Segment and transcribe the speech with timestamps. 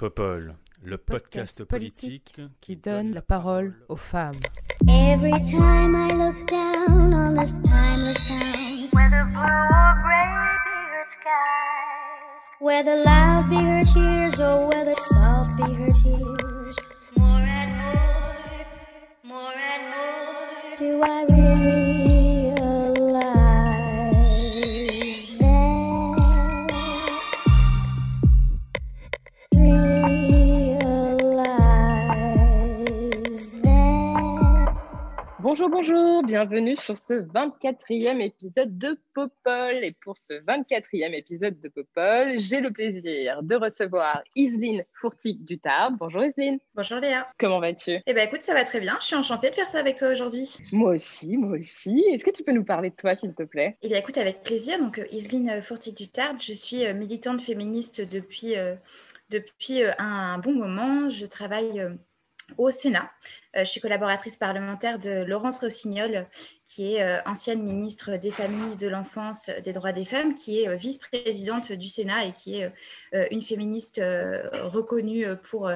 [0.00, 4.40] Popol, le podcast, politique, qui donne la parole aux femmes.
[4.88, 11.04] Every time I look down on this timeless town, whether blue or gray be her
[11.12, 16.76] skies, whether loud be her cheers or whether soft be her tears,
[17.18, 18.64] more and more,
[19.24, 21.29] more and more, do I
[35.50, 39.82] Bonjour, bonjour, bienvenue sur ce 24e épisode de Popol.
[39.82, 45.58] Et pour ce 24e épisode de Popol, j'ai le plaisir de recevoir Iseline Fourtic du
[45.58, 45.96] Tarbes.
[45.98, 47.26] Bonjour Iseline, Bonjour Léa.
[47.36, 47.98] comment vas-tu?
[48.06, 48.96] Eh ben écoute, ça va très bien.
[49.00, 50.48] Je suis enchantée de faire ça avec toi aujourd'hui.
[50.70, 51.98] Moi aussi, moi aussi.
[52.12, 53.76] Est-ce que tu peux nous parler de toi, s'il te plaît?
[53.82, 54.78] Eh bien écoute, avec plaisir.
[54.78, 58.76] Donc euh, Iseline Fourtic du Tarbes, je suis euh, militante féministe depuis, euh,
[59.30, 61.08] depuis euh, un, bon moment.
[61.08, 61.90] Je travaille euh,
[62.56, 63.10] au Sénat.
[63.56, 66.26] Euh, je suis collaboratrice parlementaire de Laurence Rossignol,
[66.64, 70.68] qui est euh, ancienne ministre des Familles, de l'Enfance, des Droits des Femmes, qui est
[70.68, 72.72] euh, vice-présidente du Sénat et qui est
[73.30, 74.00] une féministe
[74.52, 75.70] reconnue pour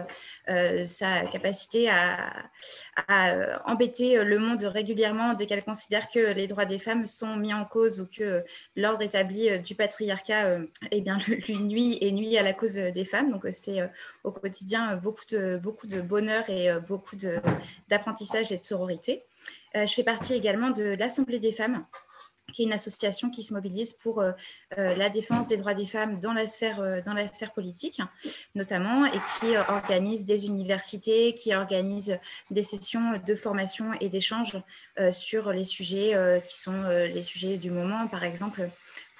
[0.46, 7.06] sa capacité à, embêter le monde régulièrement dès qu'elle considère que les droits des femmes
[7.06, 8.44] sont mis en cause ou que
[8.76, 10.58] l'ordre établi du patriarcat
[10.90, 13.30] eh bien, lui nuit et nuit à la cause des femmes.
[13.30, 13.90] Donc c'est
[14.22, 17.40] au quotidien beaucoup de, beaucoup de bonheur et beaucoup de-
[17.88, 19.24] d'apprentissage et de sororité.
[19.76, 21.84] Euh, je fais partie également de l'Assemblée des femmes
[22.52, 24.30] qui est une association qui se mobilise pour euh,
[24.78, 28.00] euh, la défense des droits des femmes dans la sphère, dans la sphère politique,
[28.54, 32.16] notamment, et qui organise des universités, qui organise
[32.50, 34.56] des sessions de formation et d'échange
[35.10, 36.14] sur les sujets
[36.46, 38.06] qui sont les sujets du moment.
[38.06, 38.68] Par exemple,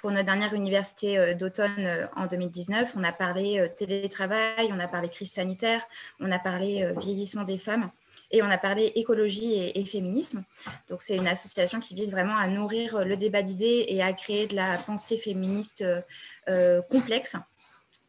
[0.00, 5.32] pour notre dernière université d'automne en 2019, on a parlé télétravail, on a parlé crise
[5.32, 5.82] sanitaire,
[6.20, 7.90] on a parlé vieillissement des femmes
[8.34, 10.44] et on a parlé écologie et, féminisme.
[10.88, 14.12] Donc c'est une association qui vise vraiment à nourrir euh, le débat d'idées et à
[14.12, 16.00] créer de la pensée féministe euh,
[16.48, 17.36] euh, complexe.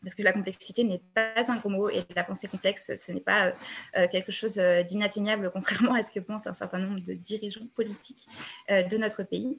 [0.02, 3.22] Parce que la complexité n'est pas un gros mot et la pensée complexe, ce n'est
[3.22, 3.54] pas
[4.12, 8.28] quelque chose d'inatteignable, contrairement à ce que pensent un certain nombre de dirigeants politiques
[8.70, 9.58] de notre pays.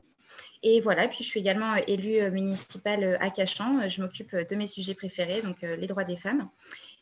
[0.62, 3.88] Et voilà, puis je suis également élue municipale à Cachan.
[3.88, 6.48] Je m'occupe de mes sujets préférés, donc les droits des femmes.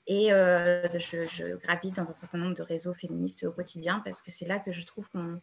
[0.06, 4.20] Et euh, je, je gravite dans un certain nombre de réseaux féministes au quotidien parce
[4.20, 5.40] que c'est là que je trouve qu'on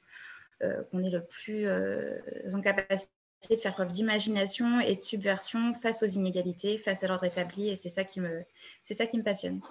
[0.61, 2.19] euh, est le plus euh,
[2.53, 3.09] en capacité
[3.49, 7.69] de faire preuve d'imagination et de subversion face aux inégalités, face à l'ordre établi.
[7.69, 8.43] Et c'est ça qui me,
[8.83, 9.61] c'est ça qui me passionne.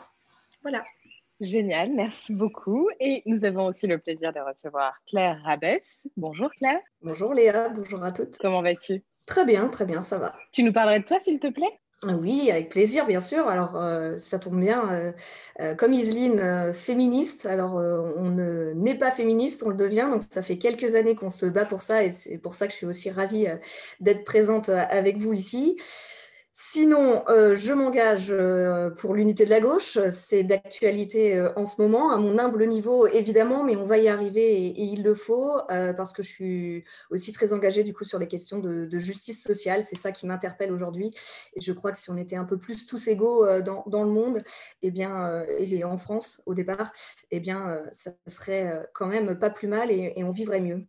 [0.63, 0.83] Voilà.
[1.41, 2.91] Génial, merci beaucoup.
[2.99, 6.07] Et nous avons aussi le plaisir de recevoir Claire Rabès.
[6.17, 8.37] Bonjour Claire, Bonjour Léa, bonjour à toutes.
[8.39, 9.03] comment vas-tu?
[9.27, 10.35] Très bien, très bien, ça va.
[10.53, 11.81] Tu nous parlerais de toi, s'il te plaît?
[12.07, 13.47] Oui, avec plaisir, bien sûr.
[13.49, 14.91] Alors, euh, ça tombe bien.
[14.91, 15.13] euh,
[15.61, 20.09] euh, comme Iseline, féministe, alors on ne n'est pas féministe, on le devient.
[20.11, 22.73] Donc, ça fait quelques années qu'on se bat pour ça et c'est pour ça que
[22.73, 23.49] je suis aussi ravie
[24.01, 25.77] d'être présente avec vous ici.
[26.63, 29.99] Sinon, euh, je m'engage euh, pour l'unité de la gauche.
[30.11, 34.09] C'est d'actualité euh, en ce moment, à mon humble niveau, évidemment, mais on va y
[34.09, 38.05] arriver et, et il le faut parce que je suis aussi très engagée du coup
[38.05, 39.85] sur les questions de, justice sociale.
[39.85, 41.15] C'est ça qui m'interpelle aujourd'hui.
[41.55, 44.43] Et je crois que si on était un peu plus tous égaux dans, le monde,
[44.83, 46.93] eh bien, et en France au départ,
[47.31, 50.87] eh bien, ça serait quand même pas plus mal et, et on vivrait mieux.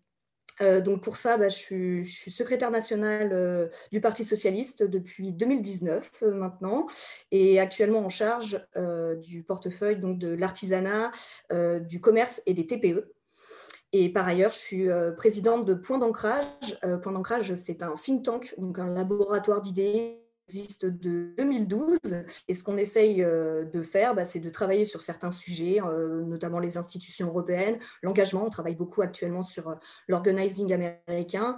[0.62, 6.24] Euh, donc pour ça, bah, je, suis, secrétaire nationale euh, du Parti socialiste depuis 2019
[6.24, 6.86] euh, maintenant
[7.32, 8.66] et actuellement en charge
[9.24, 11.12] du portefeuille donc, de l'artisanat,
[11.82, 13.12] du commerce et des TPE.
[13.94, 16.46] Et par ailleurs, je suis présidente de Point d'ancrage.
[17.02, 20.21] Point d'ancrage, c'est un think tank, donc un laboratoire d'idées
[20.52, 21.98] existe de 2012.
[22.50, 26.24] Et ce qu'on essaye euh, de faire, bah, c'est de travailler sur certains sujets, euh,
[26.24, 28.46] notamment les institutions européennes, l'engagement.
[28.46, 29.76] On travaille beaucoup actuellement sur euh,
[30.10, 31.58] l'organizing américain.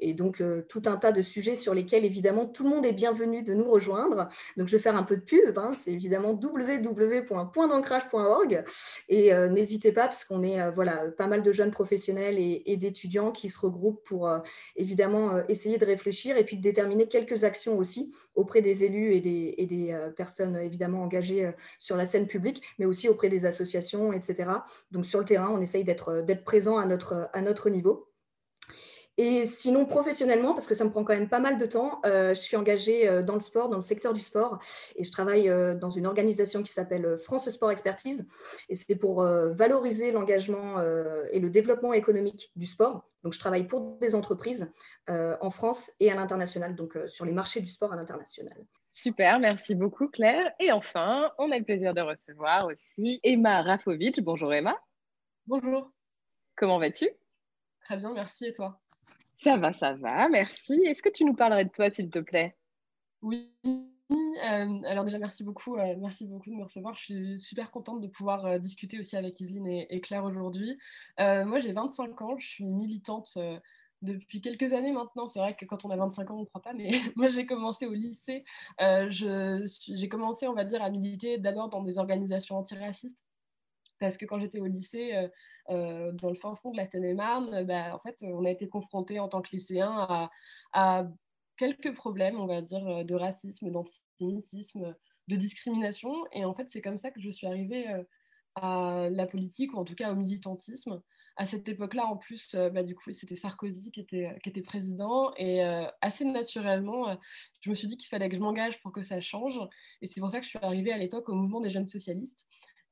[0.00, 3.42] Et donc, tout un tas de sujets sur lesquels, évidemment, tout le monde est bienvenu
[3.42, 4.28] de nous rejoindre.
[4.56, 5.58] Donc, je vais faire un peu de pub.
[5.58, 5.72] hein.
[5.74, 8.64] c'est évidemment www.pointdancrage.org.
[9.08, 13.50] Et n'hésitez pas, parce qu'on est voilà, pas mal de jeunes professionnels et, d'étudiants qui
[13.50, 14.30] se regroupent pour
[14.76, 19.20] évidemment essayer de réfléchir et puis de déterminer quelques actions aussi auprès des élus et
[19.20, 24.12] des, euh, personnes évidemment engagées euh, sur la scène publique, mais aussi auprès des associations,
[24.12, 24.50] etc.
[24.90, 28.08] Donc sur le terrain, on essaye d'être d'être présent à notre, à notre niveau.
[29.18, 32.34] Et sinon, professionnellement, parce que ça me prend quand même pas mal de temps, euh,
[32.34, 34.58] je suis engagée euh, dans le sport, dans le secteur du sport,
[34.94, 38.28] et je travaille euh, dans une organisation qui s'appelle France Sport Expertise,
[38.68, 40.80] et c'est pour valoriser l'engagement
[41.30, 43.06] et le développement économique du sport.
[43.22, 44.70] Donc, je travaille pour des entreprises
[45.08, 48.64] en France et à l'international, donc sur les marchés du sport à l'international.
[48.90, 50.52] Super, merci beaucoup Claire.
[50.58, 54.22] Et enfin, on a le plaisir de recevoir aussi Emma Rafovic.
[54.22, 54.76] Bonjour Emma.
[55.46, 55.92] Bonjour.
[56.56, 57.08] Comment vas-tu?
[57.80, 58.46] Très bien, merci.
[58.46, 58.80] Et toi?
[59.36, 60.74] Ça va, ça va, merci.
[60.86, 62.56] Est-ce que tu nous parlerais de toi, s'il te plaît?
[63.22, 63.52] Oui.
[64.10, 66.94] Euh, alors déjà, merci beaucoup, euh, merci beaucoup de me recevoir.
[66.94, 70.78] Je suis super contente de pouvoir euh, discuter aussi avec Isline et, Claire aujourd'hui.
[71.18, 73.36] moi, j'ai 25 ans, je suis militante
[74.02, 75.26] depuis quelques années maintenant.
[75.26, 77.46] C'est vrai que quand on a 25 ans, on ne croit pas, mais moi, j'ai
[77.46, 78.44] commencé au lycée.
[79.08, 83.18] j'ai commencé, on va dire, à militer d'abord dans des organisations antiracistes
[83.98, 85.28] parce que quand j'étais au lycée, euh,
[85.70, 89.18] euh, dans le fin fond de la Seine-et-Marne, bah, en fait, on a été confrontés
[89.20, 90.30] en tant que lycéens
[90.72, 91.06] à,
[91.56, 94.94] quelques problèmes, on va dire, euh, de racisme, d'antisémitisme,
[95.28, 96.12] de discrimination.
[96.32, 97.86] Et en fait, c'est comme ça que je suis arrivée
[98.54, 101.02] à la politique, ou en tout cas au militantisme.
[101.38, 105.32] À cette époque-là, en plus, bah, du coup, c'était Sarkozy qui était président.
[105.36, 105.62] Et
[106.00, 107.18] assez naturellement,
[107.60, 109.58] je me suis dit qu'il fallait que je m'engage pour que ça change.
[110.02, 112.46] Et c'est pour ça que je suis arrivée à l'époque au mouvement des jeunes socialistes.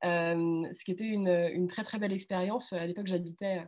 [0.04, 2.72] Euh, ce qui était une, très très belle expérience.
[2.72, 3.62] À l'époque, j'habitais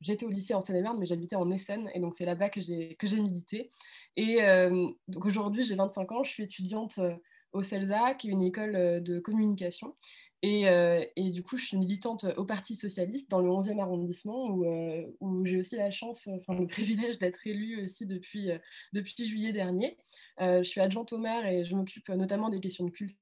[0.00, 2.96] j'étais au lycée en Seine-et-Marne, mais j'habitais en Essen, et donc c'est là-bas que j'ai,
[2.96, 3.70] que j'ai milité.
[4.16, 7.14] Et euh, donc aujourd'hui, j'ai 25 ans, je suis étudiante euh,
[7.52, 9.96] au CELSA, qui est une école de communication.
[10.42, 10.64] Et,
[11.16, 14.66] et, du coup, je suis militante au Parti Socialiste dans le 11e arrondissement, où,
[15.20, 18.50] où j'ai aussi la chance, enfin le privilège d'être élue aussi depuis,
[18.92, 19.96] depuis juillet dernier.
[20.38, 23.16] je suis adjointe au maire et je m'occupe notamment des questions de culture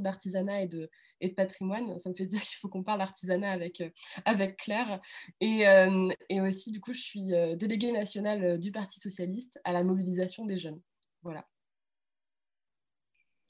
[0.00, 0.88] d'artisanat et de,
[1.20, 1.98] et de patrimoine.
[1.98, 3.90] Ça me fait dire qu'il faut qu'on parle artisanat avec, euh,
[4.24, 5.00] avec Claire.
[5.40, 9.72] Et, euh, et, aussi, du coup, je suis euh, déléguée nationale du Parti socialiste à
[9.72, 10.80] la mobilisation des jeunes.
[11.22, 11.46] Voilà.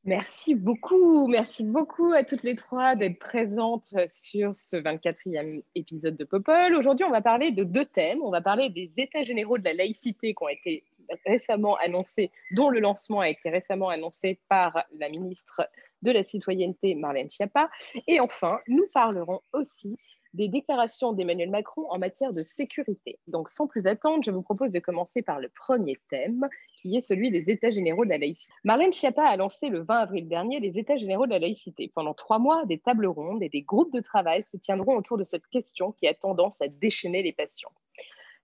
[0.04, 6.24] Merci beaucoup, merci beaucoup à toutes les trois d'être présentes sur ce 24e épisode de
[6.24, 6.74] Popol.
[6.74, 8.22] Aujourd'hui, on va parler de deux thèmes.
[8.22, 10.84] On va parler des états généraux de la laïcité qui ont été
[11.26, 15.68] récemment annoncés, dont le lancement a été récemment annoncé par la ministre
[16.02, 17.70] de la citoyenneté, Marlène Schiappa.
[18.06, 19.96] Et enfin, nous parlerons aussi
[20.34, 23.18] des déclarations d'Emmanuel Macron en matière de sécurité.
[23.26, 26.48] Donc, sans plus attendre, je vous propose de commencer par le premier thème,
[26.80, 28.52] qui est celui des États généraux de la laïcité.
[28.64, 31.90] Marlène Schiappa a lancé le 20 avril dernier les États généraux de la laïcité.
[31.94, 35.24] Pendant trois mois, des tables rondes et des groupes de travail se tiendront autour de
[35.24, 37.70] cette question qui a tendance à déchaîner les passions.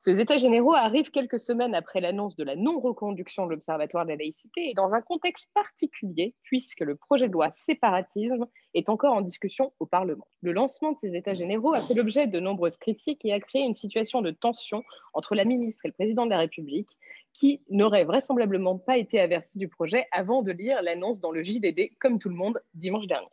[0.00, 4.16] Ces États généraux arrivent quelques semaines après l'annonce de la non-reconduction de l'Observatoire de la
[4.16, 9.20] laïcité et dans un contexte particulier, puisque le projet de loi séparatisme est encore en
[9.20, 10.28] discussion au Parlement.
[10.42, 13.62] Le lancement de ces États généraux a fait l'objet de nombreuses critiques et a créé
[13.62, 16.96] une situation de tension entre la ministre et le président de la République,
[17.32, 21.96] qui n'aurait vraisemblablement pas été averti du projet avant de lire l'annonce dans le JDD,
[21.98, 23.26] comme tout le monde, dimanche dernier.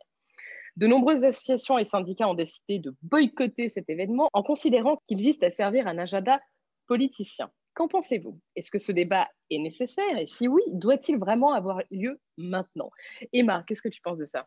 [0.76, 5.40] De nombreuses associations et syndicats ont décidé de boycotter cet événement en considérant qu'il vise
[5.42, 6.40] à servir un agenda
[6.86, 7.50] politicien.
[7.74, 8.38] Qu'en pensez-vous?
[8.54, 10.16] Est-ce que ce débat est nécessaire?
[10.18, 12.90] Et si oui, doit-il vraiment avoir lieu maintenant?
[13.32, 14.46] Emma, qu'est-ce que tu penses de ça?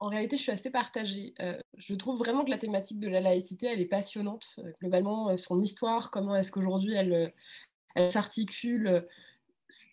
[0.00, 1.34] En réalité, je suis assez partagée.
[1.40, 4.46] Euh, je trouve vraiment que la thématique de la laïcité, elle est passionnante.
[4.58, 7.32] Euh, globalement, euh, son histoire, comment est-ce qu'aujourd'hui elle,
[7.96, 9.04] elle s'articule,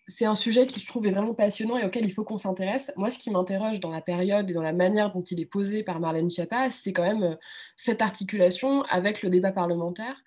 [0.07, 2.93] c'est un sujet qui, je trouve, est vraiment passionnant et auquel il faut qu'on s'intéresse.
[2.97, 5.83] Moi, ce qui m'interroge dans la période et dans la manière dont il est posé
[5.83, 7.35] par Marlène Schiappa, c'est quand même
[7.75, 10.21] cette articulation avec le débat parlementaire.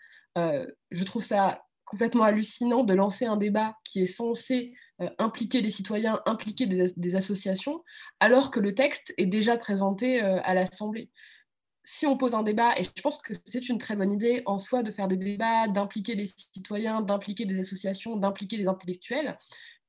[0.90, 5.70] Je trouve ça complètement hallucinant de lancer un débat qui est censé euh, impliquer les
[5.70, 7.82] citoyens, impliquer des, associations,
[8.20, 11.08] alors que le texte est déjà présenté euh, à l'Assemblée.
[11.84, 14.58] Si on pose un débat, et je pense que c'est une très bonne idée en
[14.58, 19.36] soi de faire des débats, d'impliquer les citoyens, d'impliquer des associations, d'impliquer les intellectuels,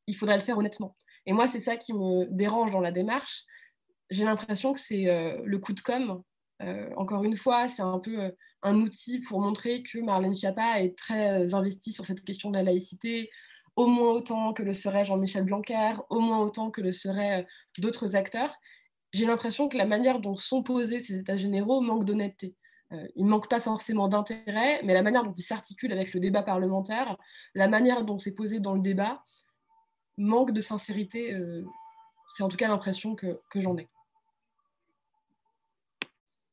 [0.07, 0.95] il faudrait le faire honnêtement.
[1.25, 3.43] Et moi, c'est ça qui me dérange dans la démarche.
[4.09, 6.23] J'ai l'impression que c'est euh, le coup de com'
[6.61, 8.31] Euh, encore une fois, c'est un peu euh,
[8.63, 12.57] un outil pour montrer que Marlène Schiappa est très euh, investie sur cette question de
[12.57, 13.29] la laïcité,
[13.75, 17.47] au moins autant que le serait Jean-Michel Blanquer, au moins autant que le seraient
[17.77, 18.55] d'autres acteurs.
[19.13, 22.55] J'ai l'impression que la manière dont sont posés ces états généraux manque d'honnêteté.
[23.15, 26.43] il ne manque pas forcément d'intérêt, mais la manière dont ils s'articulent avec le débat
[26.43, 27.17] parlementaire,
[27.55, 29.23] la manière dont c'est posé dans le débat,
[30.17, 31.35] manque de sincérité.
[32.35, 33.87] c'est en tout cas l'impression que j'en ai.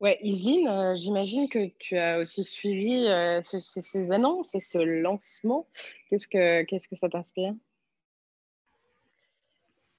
[0.01, 5.67] Ouais, Isine, euh, j'imagine que tu as aussi suivi euh, ces, annonces et ce lancement.
[6.11, 7.55] Qu'est-ce que, qu'est-ce que ça t'inspire?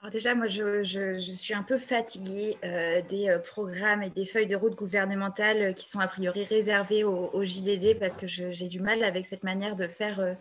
[0.09, 4.55] Déjà, moi, je, suis un peu fatiguée euh, des euh, programmes et des feuilles de
[4.55, 9.03] route gouvernementales euh, qui sont a priori réservées au, JDD parce que j'ai du mal
[9.03, 10.35] avec cette manière de faire,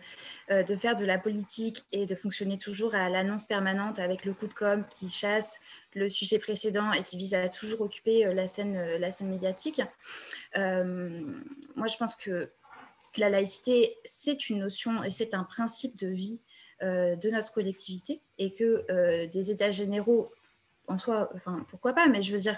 [0.49, 4.83] de la politique et de fonctionner toujours à l'annonce permanente avec le coup de com
[4.89, 5.59] qui chasse
[5.93, 8.77] le sujet précédent et qui vise à toujours occuper la scène,
[9.21, 9.81] médiatique.
[10.55, 12.49] moi, je pense que
[13.17, 16.41] la laïcité, c'est une notion et c'est un principe de vie
[16.81, 20.31] de notre collectivité et que euh, des états généraux
[20.87, 22.57] en soi, enfin pourquoi pas, mais je veux dire,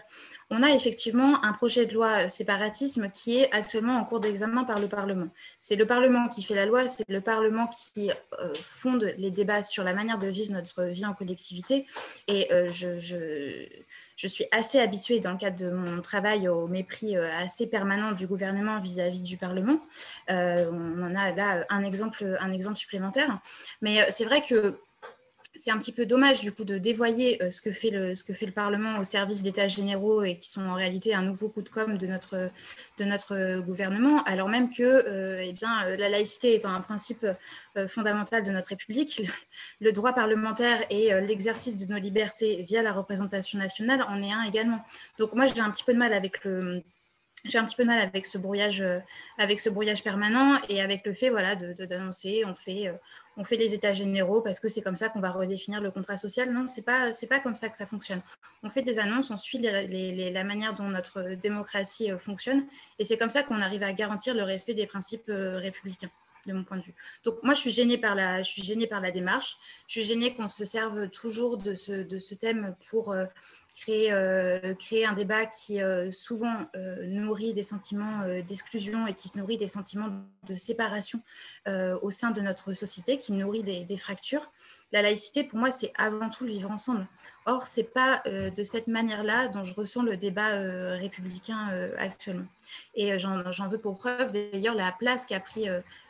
[0.52, 4.64] on a effectivement un projet de loi euh, séparatisme qui est actuellement en cours d'examen
[4.64, 5.30] par le Parlement.
[5.60, 9.64] C'est le Parlement qui fait la loi, c'est le Parlement qui euh, fonde les débats
[9.64, 11.88] sur la manière de vivre notre vie en collectivité.
[12.28, 17.16] Et euh, je, je, suis assez habituée dans le cadre de mon travail au mépris
[17.18, 19.80] assez permanent du gouvernement vis-à-vis du Parlement.
[20.28, 23.40] on en a là un exemple, un exemple supplémentaire.
[23.82, 24.80] Mais c'est vrai que
[25.60, 28.24] c'est un petit peu dommage du coup de dévoyer euh, ce, que fait le, ce
[28.24, 31.50] que fait le Parlement au service d'états généraux et qui sont en réalité un nouveau
[31.50, 32.50] coup de com de notre,
[32.98, 37.26] de notre gouvernement, alors même que euh, eh bien, la laïcité étant un principe
[37.76, 39.22] euh, fondamental de notre République,
[39.82, 44.44] le, droit parlementaire et l'exercice de nos libertés via la représentation nationale en est un
[44.44, 44.80] également.
[45.18, 46.84] Donc moi j'ai un petit peu de mal avec le
[47.46, 49.00] j'ai un petit peu de mal avec ce brouillage, euh,
[49.38, 52.94] avec ce brouillage permanent et avec le fait voilà, d'annoncer on, fait, euh,
[53.40, 56.18] on fait les états généraux parce que c'est comme ça qu'on va redéfinir le contrat
[56.18, 56.52] social.
[56.52, 58.22] Non, ce n'est pas, c'est pas comme ça que ça fonctionne.
[58.64, 62.66] On fait des annonces, on suit la manière dont notre démocratie euh, fonctionne
[63.00, 66.10] et c'est comme ça qu'on arrive à garantir le respect des principes républicains
[66.48, 66.94] de mon point de vue.
[67.24, 68.42] Donc moi, je suis gênée par la,
[69.12, 69.58] démarche.
[69.88, 73.14] Je suis gênée qu'on se serve toujours de ce, de ce thème pour
[73.80, 79.32] créer, euh, créer un débat qui euh, souvent euh, nourrit des sentiments d'exclusion et qui
[79.38, 80.10] nourrit des sentiments
[80.48, 81.22] de séparation
[82.02, 84.52] au sein de notre société, qui nourrit des, fractures.
[84.92, 87.08] La laïcité, pour moi, c'est avant tout le vivre ensemble.
[87.46, 90.60] Or, ce n'est pas de cette manière-là dont je ressens le débat
[90.96, 92.48] républicain actuellement.
[92.96, 95.68] Et j'en veux pour preuve d'ailleurs la place qu'a pris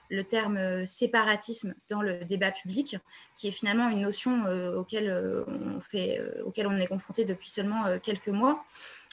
[0.09, 2.97] le terme euh, séparatisme dans le débat public,
[3.37, 7.49] qui est finalement une notion euh, auquel, euh, on fait, auquel on est confronté depuis
[7.49, 8.63] seulement quelques mois.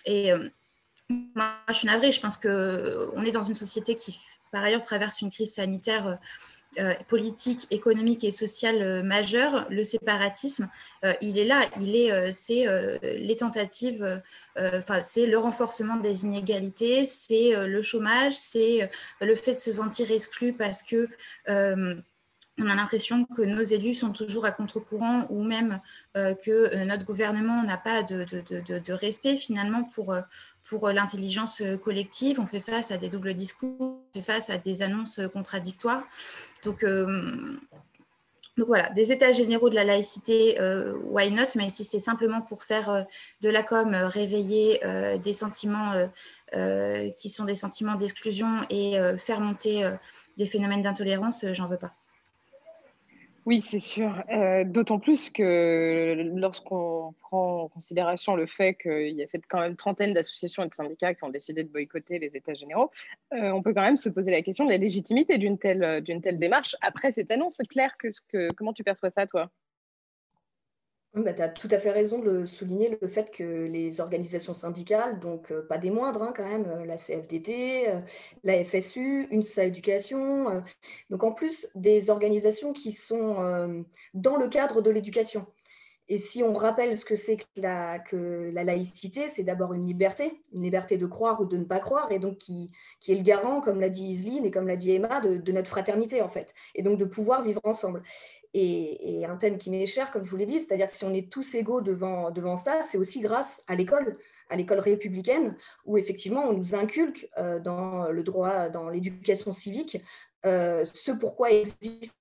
[0.06, 0.32] Et
[1.08, 4.18] moi, je suis navrée, je pense qu'on est dans une société qui,
[4.50, 6.14] par ailleurs, traverse une crise sanitaire euh,
[7.08, 10.68] politique, économique et sociale euh, majeure, le séparatisme,
[11.04, 11.68] euh, il est là.
[11.80, 12.66] Il est, c'est
[13.02, 14.22] les tentatives,
[14.56, 18.90] enfin, c'est le renforcement des inégalités, c'est le chômage, c'est
[19.20, 21.08] le fait de se sentir exclu parce que
[22.58, 25.80] on a l'impression que nos élus sont toujours à contre-courant ou même
[26.14, 30.16] que notre gouvernement n'a pas de, respect finalement pour,
[30.64, 32.40] pour l'intelligence collective.
[32.40, 36.04] On fait face à des doubles discours, on fait face à des annonces contradictoires.
[36.66, 37.56] Donc, euh,
[38.58, 41.46] voilà, des états généraux de la laïcité, euh, why not?
[41.56, 43.02] Mais si c'est simplement pour faire euh,
[43.42, 44.80] de la com, réveiller
[45.22, 45.92] des sentiments
[47.18, 49.88] qui sont des sentiments d'exclusion et faire monter
[50.36, 51.92] des phénomènes d'intolérance, j'en veux pas.
[53.46, 54.24] Oui, c'est sûr.
[54.32, 59.60] Euh, d'autant plus que lorsqu'on prend en considération le fait qu'il y a cette quand
[59.60, 62.90] même trentaine d'associations et de syndicats qui ont décidé de boycotter les États généraux,
[63.34, 66.40] euh, on peut quand même se poser la question de la légitimité d'une telle, telle
[66.40, 67.62] démarche après cette annonce.
[67.70, 69.48] Claire, que, que, comment tu perçois ça, toi?
[71.16, 75.18] Bah, tu as tout à fait raison de souligner le fait que les organisations syndicales,
[75.18, 78.00] donc euh, pas des moindres hein, quand même, euh, la CFDT, euh,
[78.44, 80.62] la FSU, UNSA Éducation,
[81.08, 85.46] donc en plus des organisations qui sont dans le cadre de l'éducation.
[86.08, 90.62] Et si on rappelle ce que c'est que la, laïcité, c'est d'abord une liberté, une
[90.62, 92.70] liberté de croire ou de ne pas croire, et donc qui,
[93.08, 95.68] est le garant, comme l'a dit Isline et comme l'a dit Emma, de, de, notre
[95.68, 98.02] fraternité en fait, et donc de pouvoir vivre ensemble.
[98.58, 101.12] Et, un thème qui m'est cher, comme je vous l'ai dit, c'est-à-dire que si on
[101.12, 104.16] est tous égaux devant, devant ça, c'est aussi grâce à l'école,
[104.48, 109.98] à l'école républicaine, où effectivement on nous inculque euh, dans le droit, dans l'éducation civique,
[110.46, 112.18] euh, ce pourquoi existe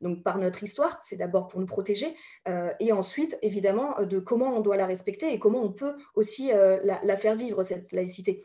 [0.00, 2.14] Donc par notre histoire, c'est d'abord pour nous protéger,
[2.48, 6.48] euh, et ensuite évidemment de comment on doit la respecter et comment on peut aussi
[6.48, 8.42] la, la, faire vivre, cette laïcité.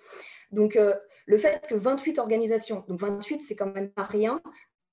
[0.52, 0.78] Donc
[1.26, 4.42] le fait que 28 organisations, donc 28 c'est quand même pas rien,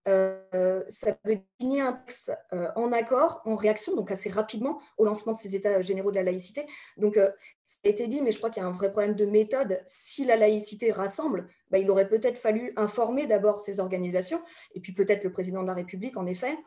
[0.08, 5.04] euh, ça veut signer un texte euh, en accord, en réaction, donc assez rapidement au
[5.04, 6.66] lancement de ces états généraux de la laïcité.
[6.96, 7.30] Donc, euh,
[7.66, 9.82] ça a été dit, mais je crois qu'il y a un vrai problème de méthode.
[9.86, 14.42] Si la laïcité rassemble, bah, il aurait peut-être fallu informer d'abord ces organisations,
[14.74, 16.58] et puis peut-être le président de la République, en effet,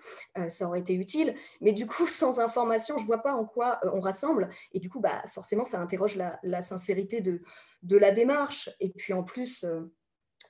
[0.47, 1.35] ça aurait été utile.
[1.59, 4.49] Mais du coup, sans information, je ne vois pas en quoi on rassemble.
[4.71, 7.41] Et du coup, bah, forcément, ça interroge la, sincérité de,
[7.97, 8.69] la démarche.
[8.79, 9.65] Et puis en plus,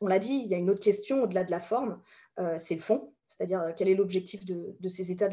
[0.01, 1.99] on l'a dit, il y a une autre question au-delà de la forme.
[2.39, 3.13] Euh, c'est le fond.
[3.27, 5.29] c'est-à-dire euh, quel est l'objectif de, ces états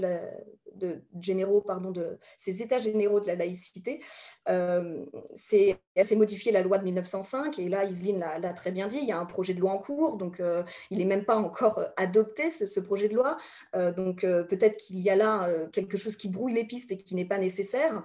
[1.19, 4.03] généraux, pardon, de ces états généraux de la laïcité.
[4.49, 5.05] Euh,
[5.35, 5.79] c'est
[6.17, 9.19] modifié la loi de 1905 et là, Iseline l'a très bien dit, il y a
[9.19, 12.81] un projet de loi en cours, donc euh, il n'est même pas encore adopté ce,
[12.81, 13.37] projet de loi.
[13.75, 17.27] donc peut-être qu'il y a là quelque chose qui brouille les pistes et qui n'est
[17.27, 18.05] pas nécessaire.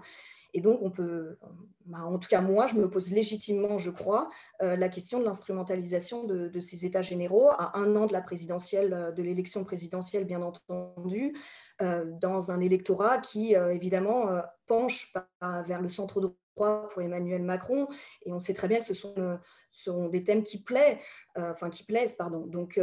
[0.56, 1.38] Et donc, on peut,
[1.86, 4.30] bah, en tout cas, moi, je me pose légitimement, je crois,
[4.62, 8.94] euh, la question de l'instrumentalisation de, ces États généraux à un an de la présidentielle,
[8.94, 11.36] euh, de l'élection présidentielle, bien entendu,
[11.82, 14.30] euh, dans un électorat qui, évidemment,
[14.66, 17.90] penche vers le centre droit pour Emmanuel Macron.
[18.26, 20.98] Et on sait très bien que ce sont, des thèmes qui plaisent,
[21.36, 22.46] enfin qui plaisent, pardon.
[22.46, 22.80] Donc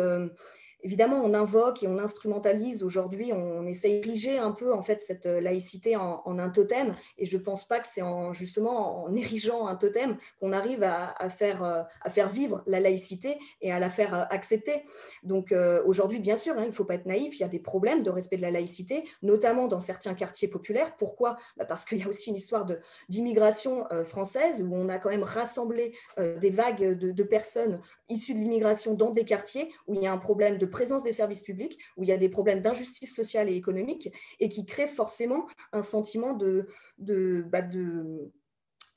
[0.83, 5.27] évidemment, on invoque et on instrumentalise aujourd'hui, on essaie d'ériger un peu en fait cette
[5.27, 6.95] euh, laïcité en, un totem.
[7.19, 10.83] Et je ne pense pas que c'est en, justement en érigeant un totem qu'on arrive
[10.83, 14.85] à, faire, euh, à faire vivre la laïcité et à la faire euh, accepter.
[15.23, 17.59] Donc aujourd'hui, bien sûr, hein, il ne faut pas être naïf, il y a des
[17.59, 20.97] problèmes de respect de la laïcité, notamment dans certains quartiers populaires.
[20.97, 21.37] Pourquoi?
[21.57, 22.67] Bah, Parce qu'il y a aussi une histoire
[23.09, 28.39] d'immigration française où on a quand même rassemblé des vagues de, de personnes issues de
[28.39, 31.79] l'immigration dans des quartiers où il y a un problème de présence des services publics,
[31.97, 35.83] où il y a des problèmes d'injustice sociale et économique, et qui créent forcément un
[35.83, 36.67] sentiment de,
[36.99, 38.33] de, bah, de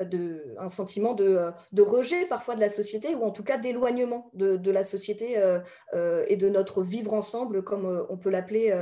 [0.03, 4.71] de, un sentiment de, rejet parfois de la société ou en tout cas d'éloignement de,
[4.71, 5.59] la société euh,
[5.93, 8.73] euh, et de notre vivre ensemble comme euh, on peut l'appeler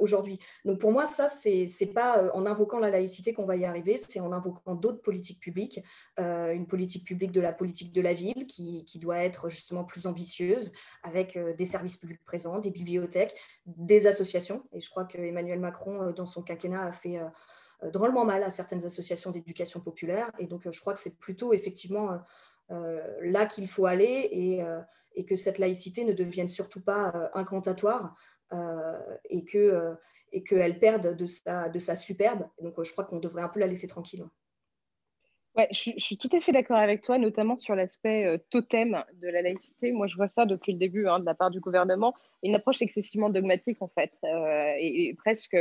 [0.00, 0.38] aujourd'hui.
[0.64, 3.96] Donc pour moi, ça, c'est n'est pas en invoquant la laïcité qu'on va y arriver,
[3.96, 5.80] c'est en invoquant d'autres politiques publiques,
[6.18, 10.06] une politique publique de la politique de la ville qui, qui doit être justement plus
[10.06, 10.72] ambitieuse
[11.02, 13.34] avec des services publics présents, des bibliothèques,
[13.66, 14.62] des associations.
[14.72, 17.18] Et je crois que Emmanuel Macron, dans son quinquennat, a fait
[17.90, 20.30] drôlement mal à certaines associations d'éducation populaire.
[20.38, 22.18] Et donc, euh, je crois que c'est plutôt effectivement
[22.70, 24.60] euh, là qu'il faut aller et,
[25.14, 28.14] et, que cette laïcité ne devienne surtout pas incantatoire
[29.28, 29.94] et que
[30.34, 32.48] et qu'elle perde de sa, de sa superbe.
[32.62, 34.24] Donc, je crois qu'on devrait un peu la laisser tranquille.
[35.54, 39.42] Ouais, je, suis tout à fait d'accord avec toi, notamment sur l'aspect totem de la
[39.42, 39.92] laïcité.
[39.92, 42.80] Moi, je vois ça depuis le début hein, de la part du gouvernement, une approche
[42.80, 44.12] excessivement dogmatique, en fait,
[44.78, 45.56] et, presque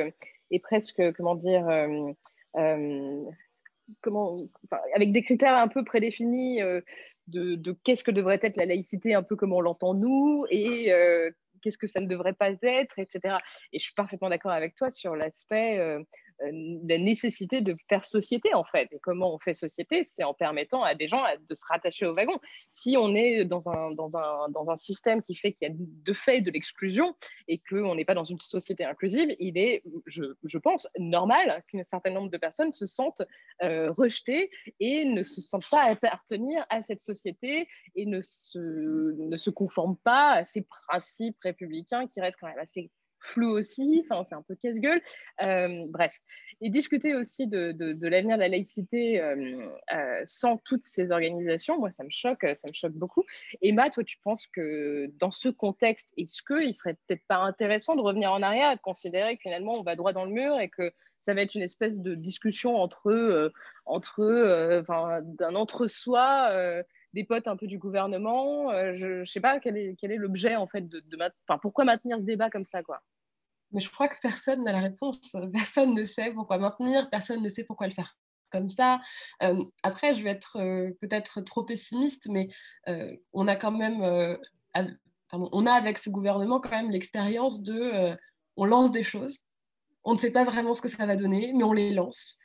[0.51, 2.11] et presque, comment dire, euh,
[2.57, 3.23] euh,
[4.01, 4.37] comment,
[4.93, 6.81] avec des critères un peu prédéfinis euh,
[7.27, 10.91] de, qu'est-ce que devrait être la laïcité, un peu comme on l'entend nous, et
[11.61, 13.37] qu'est-ce que ça ne devrait pas être, etc.
[13.71, 15.97] Et je suis parfaitement d'accord avec toi sur l'aspect
[16.43, 18.87] la nécessité de faire société en fait.
[18.91, 22.15] Et comment on fait société C'est en permettant à des gens de se rattacher au
[22.15, 22.39] wagon.
[22.69, 25.73] Si on est dans un, dans un, dans un système qui fait qu'il y a
[25.77, 27.15] de fait de l'exclusion
[27.47, 31.83] et qu'on n'est pas dans une société inclusive, il est, je, je pense, normal qu'un
[31.83, 33.21] certain nombre de personnes se sentent
[33.63, 34.49] euh, rejetées
[34.79, 38.59] et ne se sentent pas appartenir à cette société et ne se,
[39.17, 42.89] ne se conforment pas à ces principes républicains qui restent quand même assez
[43.21, 45.01] flou aussi, enfin, c'est un peu casse-gueule.
[45.43, 46.13] Euh, bref,
[46.59, 51.79] et discuter aussi de, de, l'avenir de la laïcité euh, euh, sans toutes ces organisations,
[51.79, 53.23] moi, ça me choque, ça me choque beaucoup.
[53.61, 58.01] Emma, toi, tu penses que dans ce contexte, est-ce qu'il serait peut-être pas intéressant de
[58.01, 60.91] revenir en arrière de considérer que finalement, on va droit dans le mur et que
[61.19, 63.51] ça va être une espèce de discussion entre,
[63.85, 68.71] entre enfin, d'un entre-soi des potes un peu du gouvernement.
[68.95, 71.85] je ne sais pas quel est, quel est l'objet en fait de, de enfin, pourquoi
[71.85, 73.03] maintenir ce débat comme ça quoi?
[73.71, 75.19] Mais je crois que personne n'a la réponse.
[75.53, 78.17] Personne ne sait pourquoi maintenir, personne ne sait pourquoi le faire
[78.51, 78.99] comme ça.
[79.41, 82.49] Euh, après, je vais être euh, peut-être trop pessimiste, mais
[82.87, 84.01] euh, on a quand même,
[85.31, 88.15] on a avec ce gouvernement quand même l'expérience de,
[88.57, 89.39] on lance des choses,
[90.03, 92.37] on ne sait pas vraiment ce que ça va donner, mais on les lance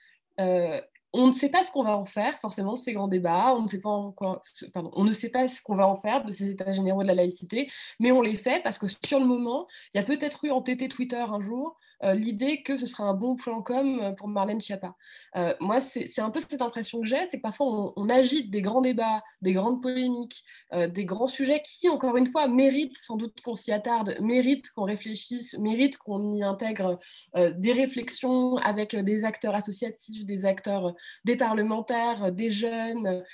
[1.17, 3.55] on ne sait pas ce qu'on va en faire, forcément, ces grands débats.
[3.57, 7.15] On ne sait pas, ce qu'on va en faire de ces états généraux de la
[7.15, 10.51] laïcité, mais on les fait parce que sur le moment, il y a peut-être eu
[10.51, 14.29] en TT Twitter un jour l'idée que ce sera un bon plan com euh, pour
[14.29, 14.95] Marlène Schiappa.
[15.37, 18.63] Euh, moi, c'est un peu cette impression que j'ai, c'est que parfois on, agite des
[18.63, 23.41] grands débats, des grandes polémiques, des grands sujets qui, encore une fois, méritent sans doute
[23.43, 27.01] qu'on s'y attarde, méritent qu'on réfléchisse, méritent qu'on y intègre
[27.35, 33.25] des réflexions avec des acteurs associatifs, des acteurs, des parlementaires, des jeunes,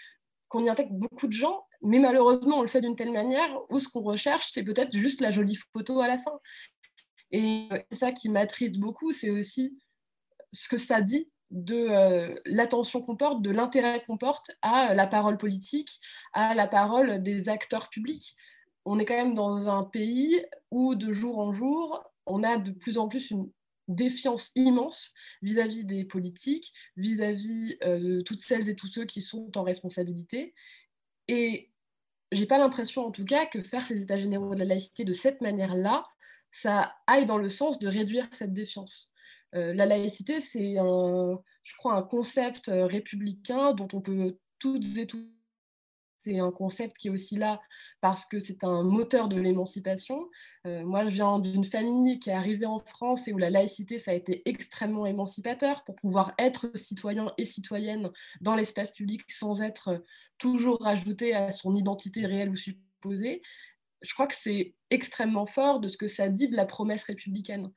[0.48, 3.79] qu'on y intègre beaucoup de gens, mais malheureusement, on le fait d'une telle manière où
[3.79, 6.38] ce qu'on recherche, c'est peut-être juste la jolie photo à la fin.
[7.33, 9.79] Et c'est ça qui m'attriste beaucoup, c'est aussi
[10.53, 15.07] ce que ça dit de euh, l'attention qu'on porte, de l'intérêt qu'on porte à la
[15.07, 16.01] parole politique,
[16.33, 18.37] à la parole des acteurs publics.
[18.85, 22.71] On est quand même dans un pays où de jour en jour, on a de
[22.71, 23.51] plus en plus une
[23.88, 29.51] défiance immense vis-à-vis des politiques, vis-à-vis euh, de toutes celles et tous ceux qui sont
[29.57, 30.55] en responsabilité.
[31.29, 31.71] Et
[32.33, 35.12] j'ai pas l'impression en tout cas que faire ces états généraux de la laïcité de
[35.12, 36.05] cette manière-là
[36.53, 39.12] ça aille dans le sens de réduire cette défiance.
[39.53, 45.29] la laïcité, c'est, je crois, un concept républicain dont on peut toutes et tous
[46.23, 47.61] c'est un concept qui est aussi là
[48.01, 50.29] parce que c'est un moteur de l'émancipation.
[50.67, 53.99] Euh, moi, je viens d'une famille qui est arrivée en France et où la laïcité,
[53.99, 58.11] ça a été extrêmement émancipateur pour pouvoir être citoyen et citoyenne
[58.41, 60.05] dans l'espace public sans être
[60.38, 63.43] toujours ajouté à son identité réelle ou supposée.
[64.03, 67.71] Je crois que c'est extrêmement fort de ce que ça dit de la promesse républicaine.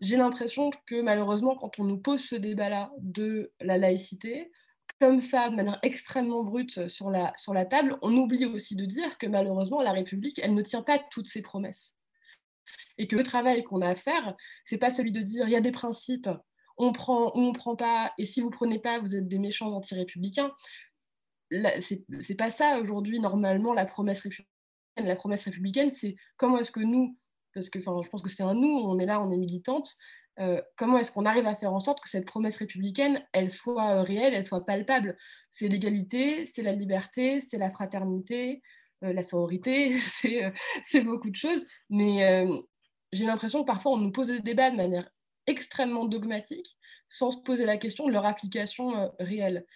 [0.00, 4.50] J'ai l'impression que malheureusement, quand on nous pose ce débat-là de la laïcité,
[5.00, 8.84] comme ça, de manière extrêmement brute sur la, sur la table, on oublie aussi de
[8.84, 11.94] dire que malheureusement, la République, elle ne tient pas toutes ses promesses.
[12.98, 14.34] Et que le travail qu'on a à faire,
[14.64, 16.28] c'est pas celui de dire il y a des principes,
[16.76, 19.72] on prend ou on prend pas, et si vous prenez pas, vous êtes des méchants
[19.72, 20.52] anti-républicains.
[21.80, 24.53] C'est pas ça aujourd'hui, normalement, la promesse républicaine.
[24.96, 27.16] La promesse républicaine, c'est comment est-ce que nous,
[27.54, 29.96] parce que je pense que c'est un nous, on est là, on est militante,
[30.40, 33.98] euh, comment est-ce qu'on arrive à faire en sorte que cette promesse républicaine, elle soit
[33.98, 35.16] euh, réelle, elle soit palpable?
[35.50, 38.62] C'est l'égalité, c'est la liberté, c'est la fraternité,
[39.04, 40.00] euh, la sororité,
[40.82, 41.66] c'est beaucoup de choses.
[41.88, 42.46] Mais
[43.12, 45.08] j'ai l'impression que parfois on nous pose des débats de manière
[45.46, 46.76] extrêmement dogmatique,
[47.08, 49.66] sans se poser la question de leur application réelle.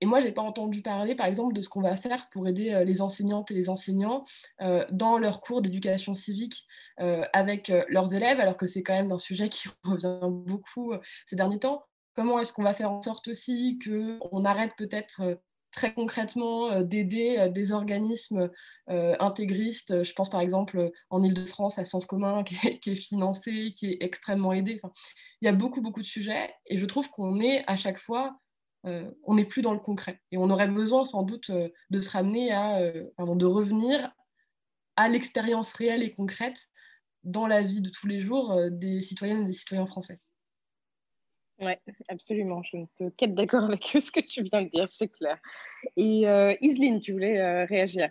[0.00, 2.48] Et moi, je n'ai pas entendu parler, par exemple, de ce qu'on va faire pour
[2.48, 4.24] aider euh, les enseignantes et les enseignants
[4.62, 6.66] euh, dans leurs cours d'éducation civique
[7.00, 10.94] euh, avec leurs élèves, alors que c'est quand même un sujet qui revient beaucoup
[11.26, 11.82] ces derniers temps.
[12.14, 17.70] Comment est-ce qu'on va faire en sorte aussi qu'on arrête peut-être très concrètement d'aider des
[17.70, 18.50] organismes
[18.88, 20.02] intégristes.
[20.02, 22.42] Je pense par exemple en Ile-de-France à Sens commun
[22.82, 24.80] qui est, financé, qui est extrêmement aidé.
[25.40, 28.36] Il y a beaucoup, beaucoup de sujets et je trouve qu'on est à chaque fois
[28.86, 30.20] euh, on n'est plus dans le concret.
[30.30, 34.12] Et on aurait besoin sans doute euh, de se ramener à, euh, de revenir
[34.96, 36.68] à l'expérience réelle et concrète
[37.22, 40.18] dans la vie de tous les jours des citoyennes et des citoyens français.
[41.60, 41.72] Oui,
[42.08, 42.62] absolument.
[42.62, 45.38] Je ne peux qu'être d'accord avec ce que tu viens de dire, c'est clair.
[45.96, 46.24] Et
[46.62, 48.10] Isline, tu voulais réagir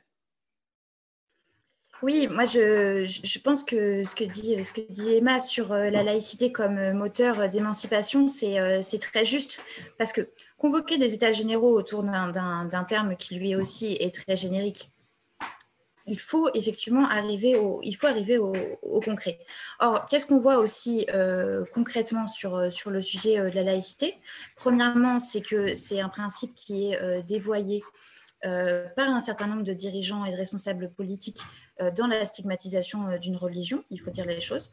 [2.01, 6.93] oui, moi je, pense que ce que, dit, Emma sur euh, la laïcité comme euh,
[6.93, 9.59] moteur d'émancipation, euh, c'est très juste.
[9.97, 14.91] Parce que convoquer des états généraux autour d'un terme qui lui aussi est très générique,
[16.05, 17.81] il faut effectivement arriver au,
[19.01, 19.37] concret.
[19.79, 21.05] Or, qu'est-ce qu'on voit aussi
[21.73, 24.15] concrètement sur, le sujet de la laïcité?
[24.55, 27.83] Premièrement, c'est que c'est un principe qui est dévoyé
[28.41, 31.41] par un certain nombre de dirigeants et de responsables politiques
[31.81, 34.71] euh, dans la stigmatisation euh, d'une religion, il faut dire les choses.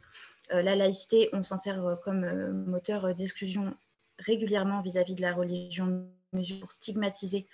[0.51, 2.25] la laïcité, on s'en sert comme
[2.65, 3.75] moteur d'exclusion
[4.19, 7.47] régulièrement vis-à-vis de la religion pour stigmatiser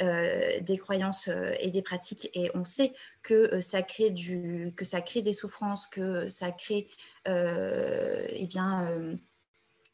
[0.00, 5.20] des croyances et des pratiques et on sait que ça crée du que ça crée
[5.20, 6.88] des souffrances que ça crée
[7.26, 9.18] eh bien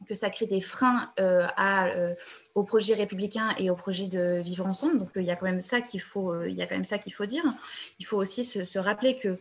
[0.06, 2.14] que ça crée des freins euh, euh,
[2.54, 4.98] au projet républicain et au projet de vivre ensemble.
[4.98, 6.84] Donc, il y a quand même ça qu'il faut, euh, il y a quand même
[6.84, 7.44] ça qu'il faut dire.
[7.98, 9.38] Il faut aussi se, rappeler que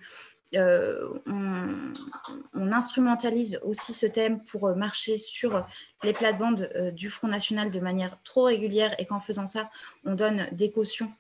[0.55, 1.91] on,
[2.71, 5.65] instrumentalise aussi ce thème pour marcher sur
[6.03, 9.69] les plates-bandes du Front National de manière trop régulière et qu'en faisant ça,
[10.05, 11.11] on donne des cautions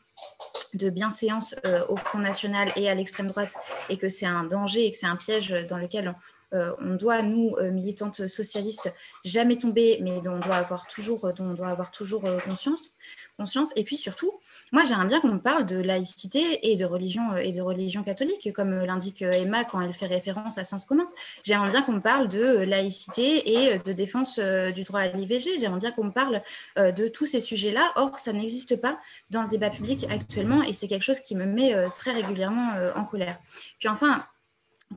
[0.73, 1.55] de bienséance
[1.89, 3.55] au Front National et à l'extrême droite
[3.89, 6.15] et que c'est un danger et que c'est un piège dans lequel
[6.53, 11.33] euh, on doit, nous, euh, militantes socialistes, jamais tomber, mais dont on doit avoir toujours,
[11.33, 12.93] dont on doit avoir toujours euh, conscience,
[13.37, 13.71] conscience.
[13.75, 14.31] Et puis surtout,
[14.71, 18.83] moi, j'aimerais bien qu'on parle de laïcité et de religion et de religion catholique, comme
[18.83, 21.07] l'indique Emma quand elle fait référence à Sens commun.
[21.43, 25.59] J'aimerais bien qu'on me parle de laïcité et de défense du droit à l'IVG.
[25.59, 26.41] J'aimerais bien qu'on me parle
[26.77, 27.91] de tous ces sujets-là.
[27.95, 31.45] Or, ça n'existe pas dans le débat public actuellement et c'est quelque chose qui me
[31.45, 33.39] met très régulièrement en colère.
[33.79, 34.25] Puis enfin,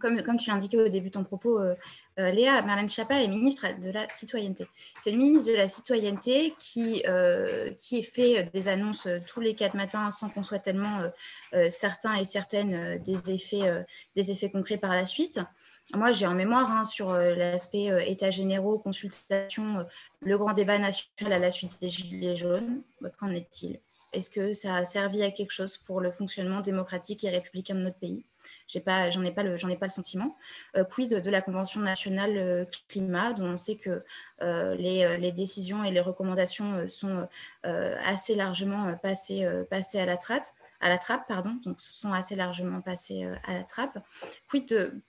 [0.01, 1.75] comme, comme tu l'indiquais au début de ton propos, euh,
[2.19, 4.67] euh, Léa, Marlène Schiappa est ministre de la citoyenneté.
[4.99, 9.75] C'est le ministre de la citoyenneté qui, euh, qui fait des annonces tous les quatre
[9.75, 11.01] matins sans qu'on soit tellement
[11.69, 13.85] certains et certaines des, effets,
[14.17, 15.41] des effets concrets par la suite.
[15.95, 19.87] Moi, j'ai en mémoire hein, sur l'aspect état généraux, consultation,
[20.21, 22.83] le grand débat national à la suite des Gilets jaunes.
[23.19, 23.81] Qu'en est-il?
[24.19, 27.81] Est-ce que ça a servi à quelque chose pour le fonctionnement démocratique et républicain de
[27.81, 28.25] notre pays?
[28.69, 30.37] J'en ai, pas le, ai pas le sentiment.
[30.77, 34.05] Euh, quid de la Convention nationale euh, climat, dont on sait que
[34.43, 37.29] euh, les, décisions et les recommandations sont
[37.63, 40.47] assez largement passées, passées à la trappe,
[40.81, 43.99] à la trappe, pardon, donc sont assez largement passées à la trappe.
[44.49, 45.03] Quid de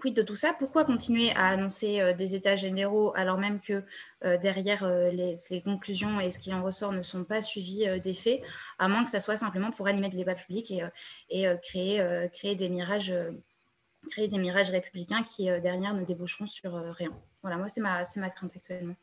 [0.00, 0.54] Quid de tout ça?
[0.54, 3.84] Pourquoi continuer à annoncer euh, des états généraux alors même que
[4.24, 8.14] euh, derrière euh, les, conclusions et ce qui en ressort ne sont pas suivis des
[8.14, 8.42] faits,
[8.78, 10.72] à moins que ça soit simplement pour animer le débat public
[11.30, 13.14] et, créer, des mirages
[14.10, 17.10] créer des mirages républicains qui, derrière, ne déboucheront sur rien?
[17.42, 18.96] Voilà, moi, c'est ma crainte actuellement.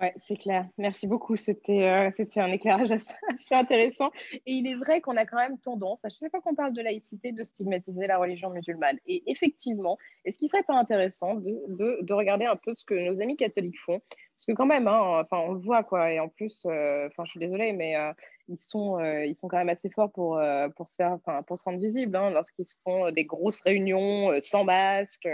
[0.00, 0.68] Oui, c'est clair.
[0.78, 1.36] Merci beaucoup.
[1.36, 3.14] C'était euh, c'était un éclairage assez,
[3.50, 4.10] intéressant.
[4.46, 6.80] Et il est vrai qu'on a quand même tendance, à chaque fois qu'on parle de
[6.80, 8.98] laïcité, de stigmatiser la religion musulmane.
[9.06, 12.84] Et effectivement, est-ce qu'il ne serait pas intéressant de, de, de, regarder un peu ce
[12.84, 14.00] que nos amis catholiques font?
[14.36, 16.12] Parce que quand même, hein, enfin, on le voit, quoi.
[16.12, 18.12] Et en plus, euh, je suis désolée, mais euh,
[18.48, 20.40] ils, sont, ils sont quand même assez forts pour,
[20.76, 25.28] pour, se, faire, pour se rendre visibles hein, lorsqu'ils font des grosses réunions sans masque,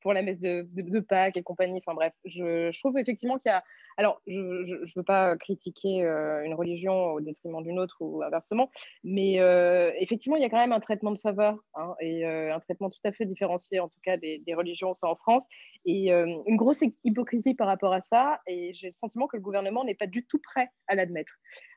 [0.00, 0.66] pour la messe de,
[1.00, 1.80] Pâques et compagnie.
[1.84, 3.62] Enfin bref, je, trouve effectivement qu'il y a
[3.96, 8.70] alors, je ne veux pas critiquer euh, une religion au détriment d'une autre ou inversement,
[9.04, 12.54] mais euh, effectivement, il y a quand même un traitement de faveur hein, et euh,
[12.54, 15.46] un traitement tout à fait différencié, en tout cas, des, religions, en France,
[15.84, 19.84] et une grosse hypocrisie par rapport à ça, et j'ai le sentiment que le gouvernement
[19.84, 21.34] n'est pas du tout prêt à l'admettre.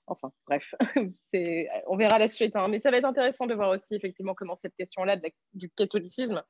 [0.08, 0.74] Enfin, bref,
[1.88, 4.56] on verra la suite, hein, mais ça va être intéressant de voir aussi effectivement comment
[4.56, 5.18] cette question-là
[5.54, 6.44] du catholicisme,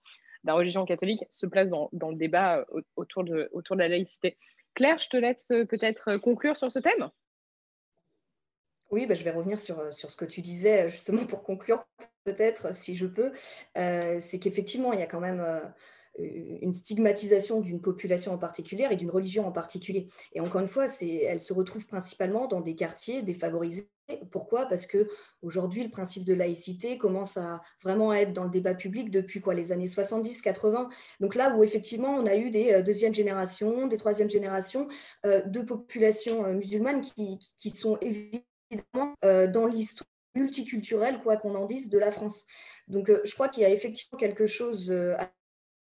[0.44, 2.66] la religion catholique, se place dans, le débat
[2.96, 4.38] autour de, autour de la laïcité.
[4.76, 7.10] Claire, je te laisse euh, peut-être euh, conclure sur ce thème?
[8.92, 11.84] Oui, bah, je vais revenir sur, euh, sur, ce que tu disais, justement pour conclure,
[12.26, 13.32] peut-être, si je peux.
[13.74, 15.44] c'est qu'effectivement, il y a quand même
[16.18, 20.08] une stigmatisation d'une population en particulier et d'une religion en particulier.
[20.34, 23.90] Et encore une fois, elle se retrouve principalement dans des quartiers défavorisés.
[24.32, 24.68] Pourquoi?
[24.68, 25.10] Parce que
[25.42, 29.54] aujourd'hui, le principe de laïcité commence à vraiment être dans le débat public depuis quoi
[29.54, 30.90] les années 70-80.
[31.20, 34.88] Donc là où effectivement on a eu des euh, deuxième générations, des troisième générations
[35.26, 41.66] euh, de populations euh, musulmanes qui, qui, sont évidemment dans l'histoire multiculturelle, quoi qu'on en
[41.66, 42.46] dise, de la France.
[42.88, 45.32] Donc je crois qu'il y a effectivement quelque chose à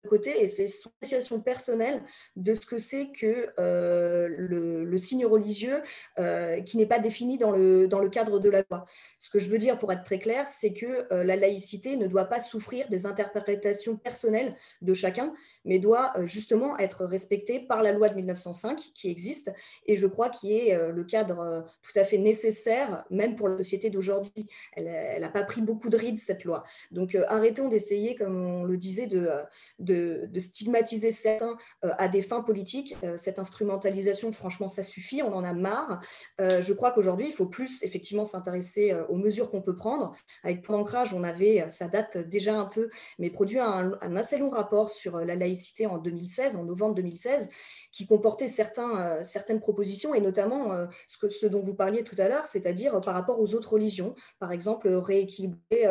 [0.05, 2.03] côté et c'est son appréciation personnelle
[2.37, 5.83] de ce que c'est que euh, le, signe religieux
[6.19, 8.85] euh, qui n'est pas défini dans le, dans le cadre de la loi.
[9.19, 12.07] Ce que je veux dire, pour être très clair, c'est que euh, la laïcité ne
[12.07, 17.93] doit pas souffrir des interprétations personnelles de chacun, mais doit justement être respectée par la
[17.93, 19.51] loi de 1905 qui existe
[19.87, 23.91] et je crois qui est le cadre tout à fait nécessaire, même pour la société
[23.91, 24.47] d'aujourd'hui.
[24.73, 26.65] Elle n'a pas pris beaucoup de rides, cette loi.
[26.91, 32.43] Donc arrêtons d'essayer, comme on le disait, de de, stigmatiser certains euh, à des fins
[32.43, 32.95] politiques.
[33.03, 36.01] Euh, cette instrumentalisation, franchement, ça suffit, on en a marre.
[36.41, 40.15] Euh, je crois qu'aujourd'hui, il faut plus effectivement s'intéresser aux mesures qu'on peut prendre.
[40.43, 44.39] Avec Point d'ancrage, on avait, ça date déjà un peu, mais produit un, un assez
[44.39, 47.51] long rapport sur la laïcité en 2016, en novembre 2016
[47.95, 52.45] qui comportait euh, certaines propositions, et notamment euh, ce, dont vous parliez tout à l'heure,
[52.45, 54.17] c'est-à-dire euh, par rapport aux autres religions.
[54.41, 55.87] Par exemple, rééquilibrer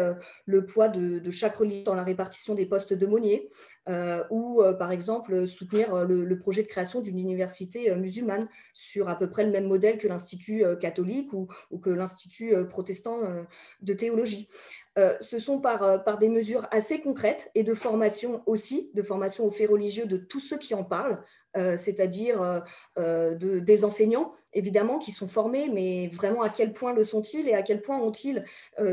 [0.45, 3.49] le poids de, chaque religion dans la répartition des postes de monnier,
[4.29, 9.45] ou par exemple soutenir le, projet de création d'une université musulmane sur à peu près
[9.45, 13.19] le même modèle que l'Institut catholique ou, ou que l'Institut protestant
[13.81, 14.49] de théologie.
[14.97, 19.51] ce sont par, par, des mesures assez concrètes et de formation aussi, de formation aux
[19.51, 21.21] faits religieux de tous ceux qui en parlent,
[21.55, 22.59] euh, c'est-à-dire euh,
[22.97, 27.53] euh, des enseignants, évidemment, qui sont formés, mais vraiment à quel point le sont-ils et
[27.53, 28.43] à quel point ont-ils,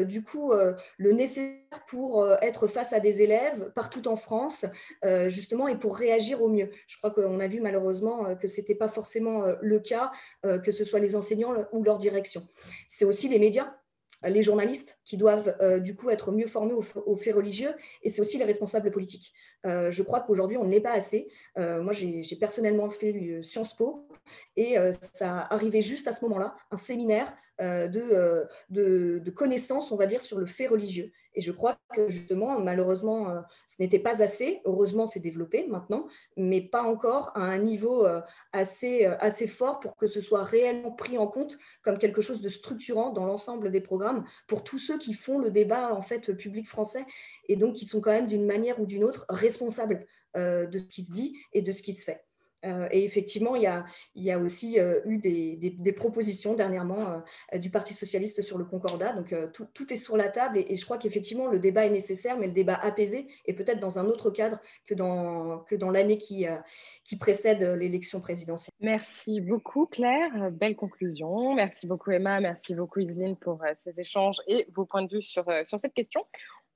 [0.07, 0.53] du coup,
[0.97, 4.65] le nécessaire pour être face à des élèves partout en France,
[5.27, 6.71] justement, et pour réagir au mieux.
[6.87, 10.11] Je crois qu'on a vu malheureusement que ce n'était pas forcément le cas,
[10.43, 12.43] que ce soit les enseignants ou leur direction.
[12.89, 13.75] C'est aussi les médias
[14.23, 18.21] les journalistes qui doivent euh, du coup être mieux formés aux, faits religieux et c'est
[18.21, 19.33] aussi les responsables politiques.
[19.67, 21.29] Euh, je crois qu'aujourd'hui on ne l'est pas assez.
[21.59, 24.09] Euh, moi j'ai personnellement fait Sciences Po
[24.57, 24.77] et
[25.15, 30.39] ça arrivait juste à ce moment-là, un séminaire de, de connaissances, on va dire, sur
[30.39, 31.13] le fait religieux.
[31.35, 34.61] Et je crois que justement, malheureusement, euh, ce n'était pas assez.
[34.65, 38.21] Heureusement, c'est développé maintenant, mais pas encore à un niveau euh,
[38.53, 42.41] assez, euh, assez fort pour que ce soit réellement pris en compte comme quelque chose
[42.43, 46.33] de structurant dans l'ensemble des programmes pour tous ceux qui font le débat en fait
[46.33, 47.07] public français
[47.49, 51.03] et donc qui sont quand même d'une manière ou d'une autre responsables de ce qui
[51.03, 52.25] se dit et de ce qui se fait.
[52.65, 53.63] Euh, et effectivement, il
[54.15, 57.23] y a, aussi euh, eu des, propositions dernièrement
[57.55, 59.13] euh, du Parti socialiste sur le Concordat.
[59.13, 62.47] Donc, tout, est sur la table et, je crois qu'effectivement, le débat est nécessaire, mais
[62.47, 66.47] le débat apaisé et peut-être dans un autre cadre que dans, l'année qui,
[67.19, 68.73] précède l'élection présidentielle.
[68.81, 70.51] Merci beaucoup, Claire.
[70.53, 71.55] Belle conclusion.
[71.55, 72.41] Merci beaucoup, Emma.
[72.41, 76.25] Merci beaucoup, Iseline, pour ces échanges et vos points de vue sur cette question.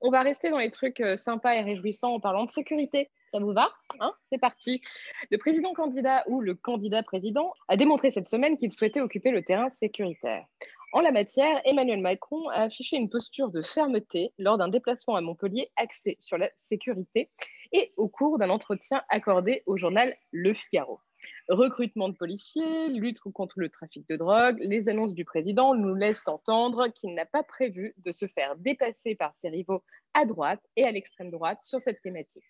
[0.07, 3.51] On va rester dans les trucs sympas et réjouissants en parlant de sécurité ça vous
[3.51, 4.13] va hein?
[4.31, 4.81] C'est parti.
[5.29, 9.43] Le président candidat ou le candidat président a démontré cette semaine qu'il souhaitait occuper le
[9.43, 10.45] terrain sécuritaire.
[10.93, 15.21] En la matière, Emmanuel Macron a affiché une posture de fermeté lors d'un déplacement à
[15.21, 17.29] Montpellier axé sur la sécurité.
[17.73, 21.01] et au cours d'un entretien accordé au journal Le Figaro.
[21.49, 26.27] Recrutement de policiers, lutte contre le trafic de drogue, les annonces du président nous laissent
[26.27, 29.83] entendre qu'il n'a pas prévu de se faire dépasser par ses rivaux
[30.13, 32.43] à droite et à l'extrême droite sur cette thématique.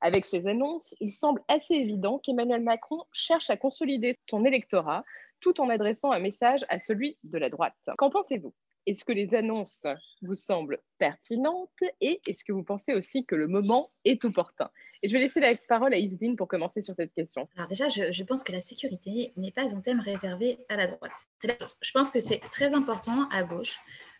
[0.00, 5.04] Avec ces annonces, il semble assez évident qu'Emmanuel Macron cherche à consolider son électorat
[5.40, 7.74] tout en adressant un message à celui de la droite.
[7.96, 8.54] Qu'en pensez-vous?
[8.88, 9.86] Est-ce que les annonces
[10.22, 11.68] vous semblent pertinentes
[12.00, 14.70] et est-ce que vous pensez aussi que le moment est opportun?
[15.02, 17.48] Et je vais laisser la parole à Isdine pour commencer sur cette question.
[17.56, 21.26] Alors déjà, je, pense que la sécurité n'est pas un thème réservé à la droite.
[21.42, 23.76] Je pense que c'est très important à gauche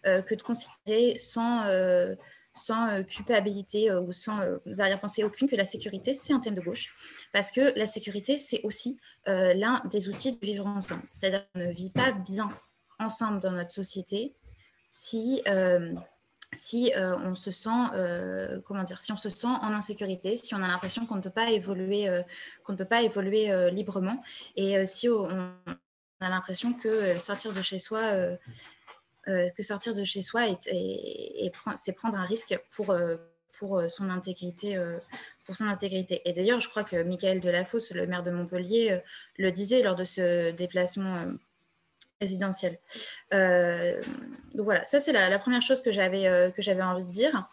[0.07, 1.65] euh, que de considérer sans...
[1.67, 2.15] Euh,
[2.71, 4.41] euh, culpabilité ou sans
[4.81, 6.93] arrière-pensée aucune que la sécurité, c'est un thème de gauche.
[7.33, 11.03] Parce que la sécurité, c'est aussi l'un des outils de vivre ensemble.
[11.13, 12.51] C'est-à-dire qu'on ne vit pas bien
[12.99, 14.35] ensemble dans notre société
[14.91, 15.95] si, euh,
[16.53, 20.55] si euh, on se sent, euh, comment dire, si on se sent en insécurité, si
[20.55, 22.09] on a l'impression qu'on ne peut pas évoluer,
[22.65, 24.23] qu'on ne peut pas évoluer librement,
[24.57, 25.53] et si on,
[26.21, 28.03] a l'impression que sortir de chez soi
[29.27, 30.47] que sortir de chez soi
[31.77, 32.97] c'est prendre un risque pour,
[33.57, 34.83] pour son intégrité.
[35.45, 36.23] pour son intégrité.
[36.25, 39.01] Et d'ailleurs, je crois que Michael Delafosse, le maire de Montpellier,
[39.37, 41.29] le disait lors de ce déplacement
[42.21, 42.79] résidentielle.
[43.35, 44.01] Euh,
[44.55, 47.49] donc voilà, ça c'est la, première chose que j'avais euh, que j'avais envie de dire.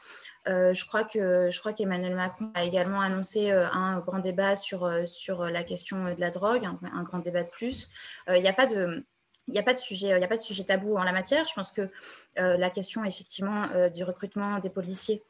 [0.48, 4.90] Euh, je crois que je crois qu'Emmanuel Macron a également annoncé un grand débat sur
[5.08, 7.90] sur la question de la drogue, un, grand débat de plus.
[8.28, 9.06] Il n'y a pas de
[9.48, 11.48] il a pas de sujet, il a pas de sujet tabou en la matière.
[11.48, 11.90] Je pense que
[12.38, 15.24] la question effectivement du recrutement des policiers,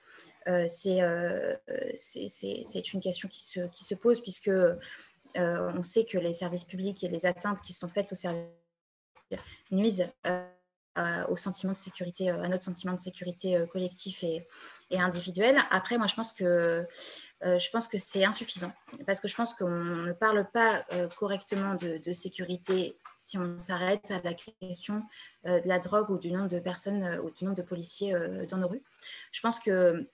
[0.67, 0.99] c'est
[1.95, 4.51] c'est une question qui se, qui se pose puisque
[5.37, 8.64] on sait que les services publics et les atteintes qui sont faites aux services
[9.71, 10.07] nuisent
[10.97, 14.47] euh, au sentiment de sécurité, euh, à notre sentiment de sécurité euh, collectif et,
[14.91, 15.57] individuel.
[15.69, 16.87] Après, moi, je pense que
[17.43, 18.71] je pense que c'est insuffisant
[19.05, 20.83] parce que je pense qu'on ne parle pas
[21.17, 25.03] correctement de, sécurité si on s'arrête à la question
[25.43, 28.15] de la drogue ou du nombre de personnes ou du nombre de policiers
[28.49, 28.81] dans nos rues.
[29.31, 30.09] Je pense que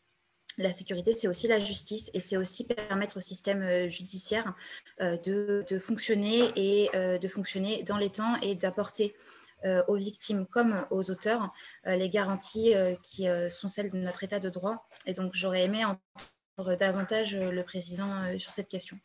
[0.57, 4.53] la sécurité, c'est aussi la justice et c'est aussi permettre au système judiciaire
[4.99, 9.15] de, de fonctionner et de fonctionner dans les temps et d'apporter
[9.63, 11.53] euh, aux victimes comme aux auteurs
[11.85, 14.87] euh, les garanties euh, qui sont celles de notre état de droit.
[15.05, 18.97] Et donc, j'aurais aimé entendre davantage le président sur cette question.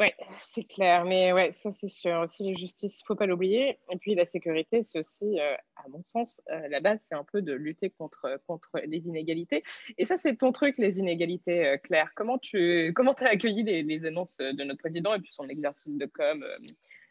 [0.00, 0.08] Oui,
[0.40, 2.18] c'est clair, mais ouais, ça c'est sûr.
[2.18, 3.78] Aussi, la justice, faut pas l'oublier.
[3.90, 7.52] Et puis la sécurité, c'est aussi, à mon sens, la base, c'est un peu de
[7.52, 9.62] lutter contre, contre les inégalités.
[9.96, 12.10] Et ça, c'est ton truc, les inégalités, Claire.
[12.16, 15.94] Comment tu comment as accueilli les, les, annonces de notre président et puis son exercice
[15.94, 16.44] de com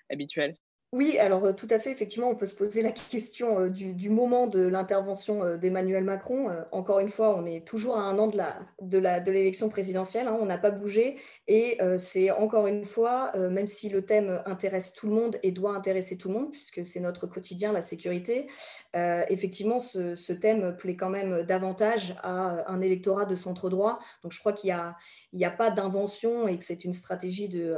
[0.10, 0.58] habituel?
[0.94, 4.12] Oui, alors euh, tout à fait, effectivement, on peut se poser la question euh, du,
[4.12, 6.52] moment de l'intervention euh, d'Emmanuel Macron.
[6.72, 10.38] encore une fois, on est toujours à un an de l'élection de de présidentielle, hein,
[10.40, 11.16] on n'a pas bougé.
[11.48, 15.76] Et c'est encore une fois, même si le thème intéresse tout le monde et doit
[15.76, 18.48] intéresser tout le monde, puisque c'est notre quotidien, la sécurité,
[18.94, 24.00] effectivement, ce, thème plaît quand même davantage à un électorat de centre droit.
[24.22, 24.96] Donc je crois qu'il y a,
[25.34, 27.76] il n'y a pas d'invention et que c'est une stratégie de,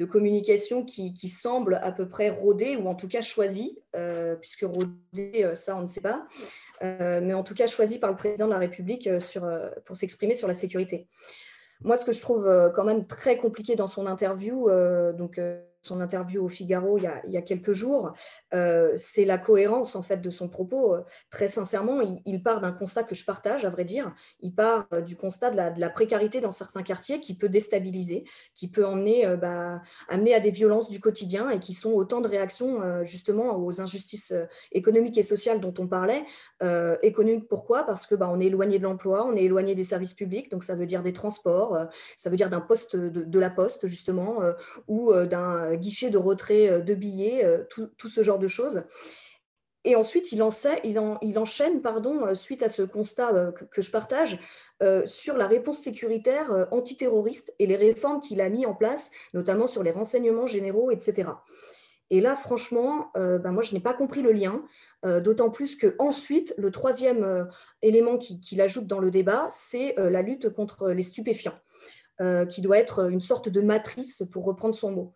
[0.00, 4.62] euh, communication qui, semble à peu près rodée ou en tout cas choisie, euh, puisque
[4.62, 6.26] rodée, euh, ça on ne sait pas,
[6.80, 9.08] mais en tout cas choisie par le président de la République
[9.84, 11.06] pour s'exprimer sur la sécurité.
[11.80, 14.68] Moi, ce que je trouve quand même très compliqué dans son interview,
[15.16, 15.40] donc
[15.86, 18.12] son interview au Figaro il y a, quelques jours,
[18.54, 20.96] euh, c'est la cohérence en fait de son propos.
[21.30, 24.14] Très sincèrement, il, part d'un constat que je partage, à vrai dire.
[24.40, 28.68] Il part euh, du constat de la, précarité dans certains quartiers qui peut déstabiliser, qui
[28.68, 32.28] peut emmener, euh, bah, amener à des violences du quotidien et qui sont autant de
[32.28, 34.34] réactions justement aux injustices
[34.72, 36.24] économiques et sociales dont on parlait.
[37.02, 37.84] économiques pourquoi?
[37.84, 40.64] Parce que bah, on est éloigné de l'emploi, on est éloigné des services publics, donc
[40.64, 41.78] ça veut dire des transports,
[42.16, 44.38] ça veut dire d'un poste de, la poste justement
[44.88, 48.82] ou d'un guichet de retrait euh, de billets, euh, tout, ce genre de choses.
[49.86, 54.38] Et ensuite, il, enchaîne, pardon, euh, suite à ce constat que, je partage,
[55.06, 59.82] sur la réponse sécuritaire antiterroriste et les réformes qu'il a mis en place, notamment sur
[59.82, 61.30] les renseignements généraux, etc.
[62.10, 64.62] Et là, franchement, ben moi, je n'ai pas compris le lien,
[65.04, 67.48] d'autant plus que ensuite, le troisième
[67.80, 71.58] élément qu'il ajoute dans le débat, c'est la lutte contre les stupéfiants,
[72.50, 75.14] qui doit être une sorte de matrice, pour reprendre son mot.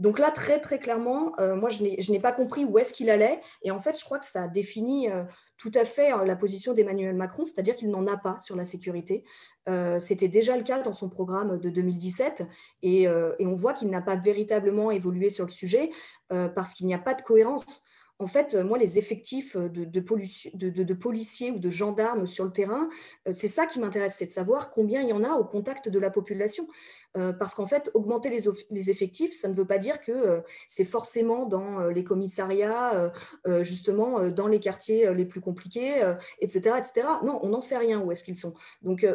[0.00, 3.40] Donc là, très très clairement, euh, moi, je n'ai pas compris où est-ce qu'il allait.
[3.62, 5.24] Et en fait, je crois que ça définit euh,
[5.58, 8.64] tout à fait euh, la position d'Emmanuel Macron, c'est-à-dire qu'il n'en a pas sur la
[8.64, 9.24] sécurité.
[10.00, 12.44] C'était déjà le cas dans son programme de 2017.
[12.82, 15.90] Et, on voit qu'il n'a pas véritablement évolué sur le sujet
[16.28, 17.84] parce qu'il n'y a pas de cohérence
[18.18, 22.88] en fait, moi, les effectifs de, policiers ou de gendarmes sur le terrain,
[23.32, 25.98] c'est ça qui m'intéresse, c'est de savoir combien il y en a au contact de
[25.98, 26.66] la population.
[27.16, 30.84] Euh, parce qu'en fait, augmenter les, effectifs, ça ne veut pas dire que euh, c'est
[30.84, 33.12] forcément dans euh, les commissariats,
[33.62, 35.94] justement dans les quartiers les plus compliqués,
[36.40, 37.06] etc., etc.
[37.24, 38.54] Non, on n'en sait rien où est-ce qu'ils sont.
[38.82, 39.06] Donc,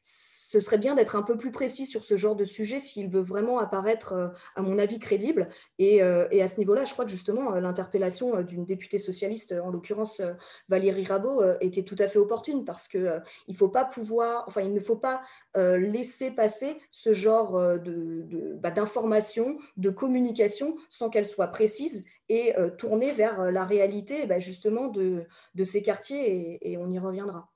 [0.00, 3.20] ce serait bien d'être un peu plus précis sur ce genre de sujet s'il veut
[3.20, 5.48] vraiment apparaître, à mon avis, crédible.
[5.78, 10.22] Et, à ce niveau-là, je crois que justement, l'interpellation d'une députée socialiste, en l'occurrence
[10.68, 14.72] Valérie Rabault, était tout à fait opportune parce qu'il il faut pas pouvoir, enfin, il
[14.72, 15.22] ne faut pas
[15.56, 22.56] laisser passer ce genre euh, de, bah, d'informations, de, communication sans qu'elle soit précise et
[22.56, 26.98] euh, tournée vers euh, la réalité bah, justement de, de, ces quartiers et, on y
[26.98, 27.50] reviendra.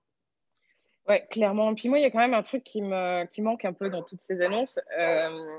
[1.08, 1.74] Oui, clairement.
[1.74, 3.90] Puis moi, il y a quand même un truc qui me qui manque un peu
[3.90, 4.80] dans toutes ces annonces.
[4.98, 5.52] je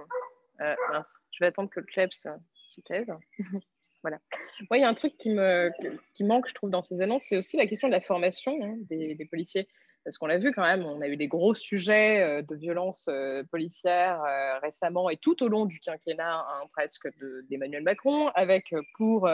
[1.40, 2.30] vais attendre que le club se,
[2.82, 3.08] taise.
[4.02, 4.20] voilà.
[4.70, 5.72] Moi, il y a un truc qui me
[6.16, 8.76] qui manque, je trouve, dans ces annonces, c'est aussi la question de la formation hein,
[8.90, 9.68] des, policiers.
[10.06, 13.08] Parce qu'on l'a vu quand même, on a eu des gros sujets euh, de violence
[13.10, 17.08] euh, policière euh, récemment et tout au long du quinquennat hein, presque
[17.50, 19.28] d'Emmanuel Macron, avec pour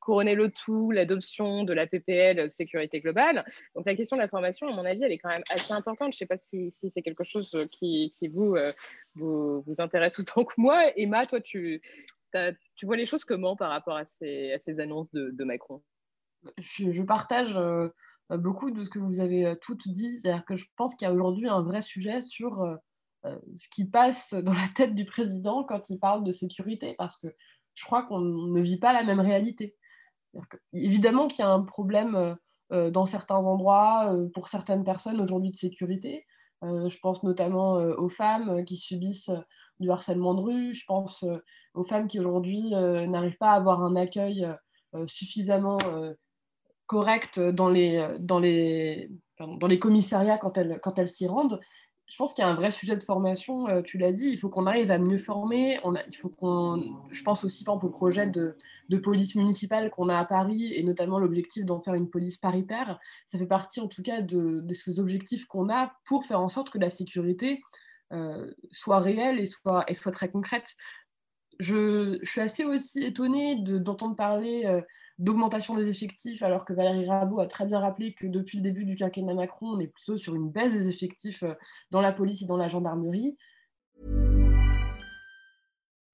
[0.00, 3.44] couronner le tout l'adoption de la PPL sécurité globale.
[3.76, 6.12] Donc la question de la formation, à mon avis, elle est quand même assez importante.
[6.12, 8.56] Je ne sais pas si, c'est quelque chose qui, vous,
[9.14, 10.90] vous, intéresse autant que moi.
[10.96, 11.80] Emma, toi, tu,
[12.74, 15.82] tu vois les choses comment par rapport à ces, annonces de, Macron?
[16.58, 17.56] Je, partage
[18.30, 20.18] beaucoup de ce que vous avez euh, toutes dit.
[20.18, 22.76] C'est-à-dire que je pense qu'il y a aujourd'hui un vrai sujet sur euh,
[23.56, 27.28] ce qui passe dans la tête du président quand il parle de sécurité, parce que
[27.74, 29.76] je crois qu'on ne vit pas la même réalité.
[30.72, 32.36] évidemment qu'il y a un problème
[32.70, 36.24] dans certains endroits, pour certaines personnes aujourd'hui de sécurité.
[36.62, 39.30] je pense notamment aux femmes qui subissent
[39.80, 41.24] du harcèlement de rue, je pense
[41.74, 44.48] aux femmes qui aujourd'hui n'arrivent pas à avoir un accueil
[45.06, 45.78] suffisamment
[46.86, 51.60] correctes dans les, dans les, dans les commissariats quand elles, quand elles s'y rendent.
[52.08, 54.38] Je pense qu'il y a un vrai sujet de formation, euh, tu l'as dit, il
[54.38, 55.80] faut qu'on arrive à mieux former.
[55.82, 56.80] On a, il faut qu'on,
[57.10, 58.56] je pense aussi par au projet de,
[58.88, 63.00] de police municipale qu'on a à Paris et notamment l'objectif d'en faire une police paritaire.
[63.32, 66.48] Ça fait partie en tout cas de, de ces objectifs qu'on a pour faire en
[66.48, 67.60] sorte que la sécurité
[68.12, 70.76] euh, soit réelle et soit, et soit très concrète.
[71.58, 74.80] Je, je suis assez aussi étonnée d'entendre parler euh,
[75.18, 78.84] d'augmentation des effectifs, alors que Valérie Rabault a très bien rappelé que depuis le début
[78.84, 81.54] du quinquennat Macron, on est plutôt sur une baisse des effectifs euh,
[81.90, 83.36] dans la police et dans la gendarmerie.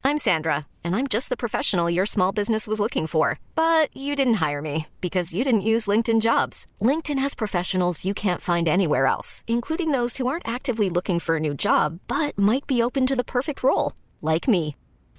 [0.04, 3.38] I'm Sandra, and I'm just the professional your small business was looking for.
[3.54, 6.66] But you didn't hire me because you didn't use LinkedIn jobs.
[6.80, 11.36] LinkedIn has professionals you can't find anywhere else, including those who aren't actively looking for
[11.36, 14.74] a new job, but might be open to the perfect role, like me.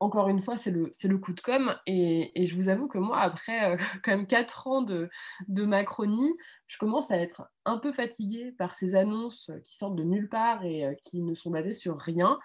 [0.00, 3.74] Encore une fois, c'est le, coup de com et, je vous avoue que moi après
[3.74, 5.10] euh, quand même 4 ans de,
[5.48, 6.34] Macronie,
[6.66, 10.64] je commence à être un peu fatiguée par ces annonces qui sortent de nulle part
[10.64, 12.38] et euh, qui ne sont basées sur rien.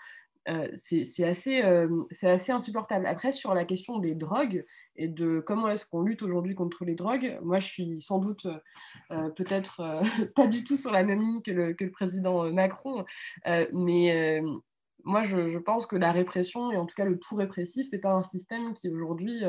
[0.49, 3.07] Euh, c'est assez, euh, assez insupportable.
[3.07, 4.65] Après, sur la question des drogues
[4.97, 8.47] et de comment est-ce qu'on lutte aujourd'hui contre les drogues, moi je suis sans doute
[9.09, 10.01] peut-être
[10.35, 13.05] pas du tout sur la même ligne que le, que le président Macron,
[13.73, 14.39] mais
[15.05, 18.11] moi je, pense que la répression, et en tout cas le tout répressif, n'est pas
[18.11, 19.43] un système qui aujourd'hui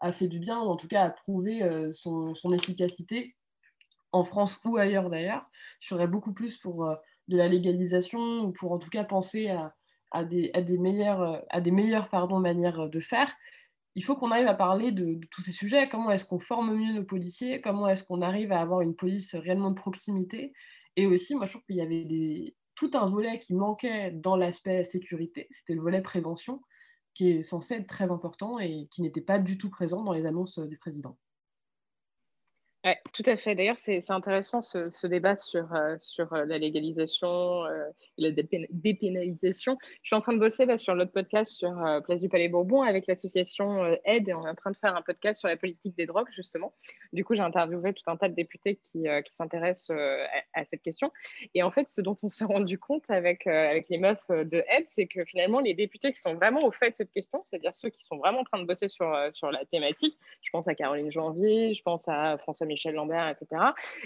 [0.00, 3.34] a fait du bien, ou en tout cas a prouvé son, son efficacité
[4.12, 5.48] en France ou ailleurs d'ailleurs.
[5.80, 6.94] Je serais beaucoup plus pour euh,
[7.28, 13.00] de la légalisation ou pour en tout cas penser à, des, meilleures, euh, manières de
[13.00, 13.32] faire.
[13.94, 15.88] Il faut qu'on arrive à parler de, tous ces sujets.
[15.88, 17.60] Comment est-ce qu'on forme mieux nos policiers?
[17.60, 20.52] Comment est-ce qu'on arrive à avoir une police réellement de proximité?
[20.96, 24.36] Et aussi, moi, je trouve qu'il y avait des, tout un volet qui manquait dans
[24.36, 25.48] l'aspect sécurité.
[25.50, 26.62] C'était le volet prévention,
[27.14, 30.26] qui est censé être très important et qui n'était pas du tout présent dans les
[30.26, 31.18] annonces du président.
[33.12, 33.54] Tout à fait.
[33.54, 37.84] D'ailleurs, c'est intéressant ce, débat sur, euh, euh, la légalisation euh,
[38.16, 38.30] et la
[38.70, 39.76] dépénalisation.
[39.82, 41.74] Je suis en train de bosser sur l'autre podcast sur
[42.04, 45.02] Place du Palais Bourbon avec l'association Aide et on est en train de faire un
[45.02, 46.72] podcast sur la politique des drogues, justement.
[47.12, 49.94] Du coup, j'ai interviewé tout un tas de députés qui, s'intéressent
[50.54, 51.12] à, cette question.
[51.54, 55.06] Et en fait, ce dont on s'est rendu compte avec, les meufs de Aide, c'est
[55.06, 58.04] que finalement, les députés qui sont vraiment au fait de cette question, c'est-à-dire ceux qui
[58.04, 61.74] sont vraiment en train de bosser sur, sur la thématique, je pense à Caroline Janvier,
[61.74, 63.62] je pense à François Michel Lambert, etc.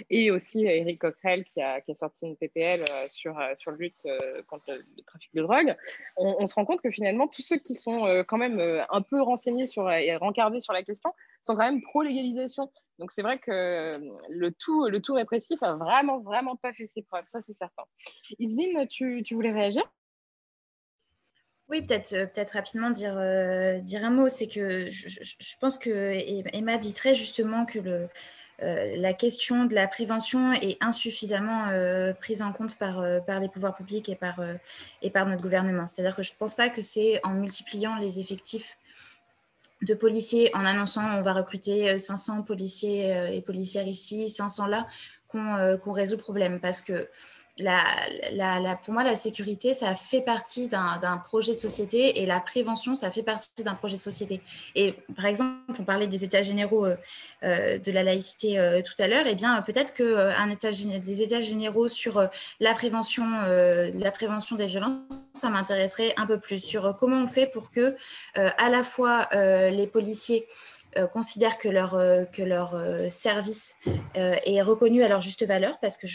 [0.09, 4.07] Et aussi Eric Coquerel qui a, qui a sorti une PPL sur, sur la lutte
[4.47, 5.75] contre le, trafic de drogue.
[6.17, 8.59] On, se rend compte que finalement, tous ceux qui sont quand même
[8.89, 11.11] un peu renseignés sur, et rencardés sur la question
[11.41, 12.71] sont quand même pro-légalisation.
[12.99, 13.99] Donc c'est vrai que
[14.29, 17.83] le tout, le tout répressif a vraiment, vraiment pas fait ses preuves, ça c'est certain.
[18.39, 19.83] Isline, tu, tu voulais réagir?
[21.67, 24.29] Oui, peut-être euh, peut rapidement dire, euh, dire un mot.
[24.29, 26.11] C'est que je, pense que
[26.55, 28.07] Emma dit très justement que le,
[28.61, 31.69] euh, la question de la prévention est insuffisamment
[32.19, 34.39] prise en compte par, par les pouvoirs publics et par,
[35.01, 35.85] et par notre gouvernement.
[35.87, 38.77] C'est-à-dire que je ne pense pas que c'est en multipliant les effectifs
[39.81, 44.87] de policiers, en annonçant on va recruter 500 policiers et policières ici, 500 là,
[45.27, 46.59] qu'on résout le problème.
[46.59, 47.09] Parce que
[47.59, 52.95] la, pour moi, la sécurité, ça fait partie d'un projet de société et la prévention,
[52.95, 54.41] ça fait partie d'un projet de société.
[54.75, 56.95] Et par exemple, on parlait des états généraux euh,
[57.43, 61.21] euh, de la laïcité euh, tout à l'heure, et eh bien peut-être que état, des
[61.21, 62.27] états généraux sur
[62.59, 65.03] la prévention, la prévention des violences,
[65.33, 67.95] ça m'intéresserait un peu plus sur comment on fait pour que
[68.35, 70.47] à la fois les policiers
[70.97, 73.75] euh, considèrent que leur, euh, que leur euh, service
[74.15, 76.07] est reconnu à leur juste valeur, parce que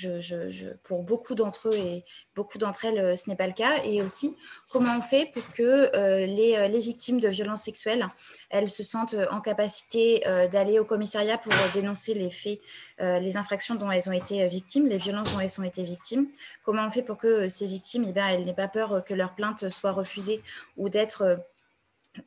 [0.85, 2.05] pour beaucoup d'entre eux et
[2.35, 3.83] beaucoup d'entre elles, ce n'est pas le cas.
[3.85, 4.35] Et aussi,
[4.71, 5.91] comment on fait pour que
[6.25, 8.07] les, les, victimes de violences sexuelles,
[8.49, 12.61] elles se sentent en capacité d'aller au commissariat pour dénoncer les faits,
[12.99, 16.29] les infractions dont elles ont été victimes, les violences dont elles ont été victimes?
[16.65, 19.35] Comment on fait pour que ces victimes, eh bien, elles n'aient pas peur que leur
[19.35, 20.43] plainte soit refusée
[20.79, 21.39] ou d'être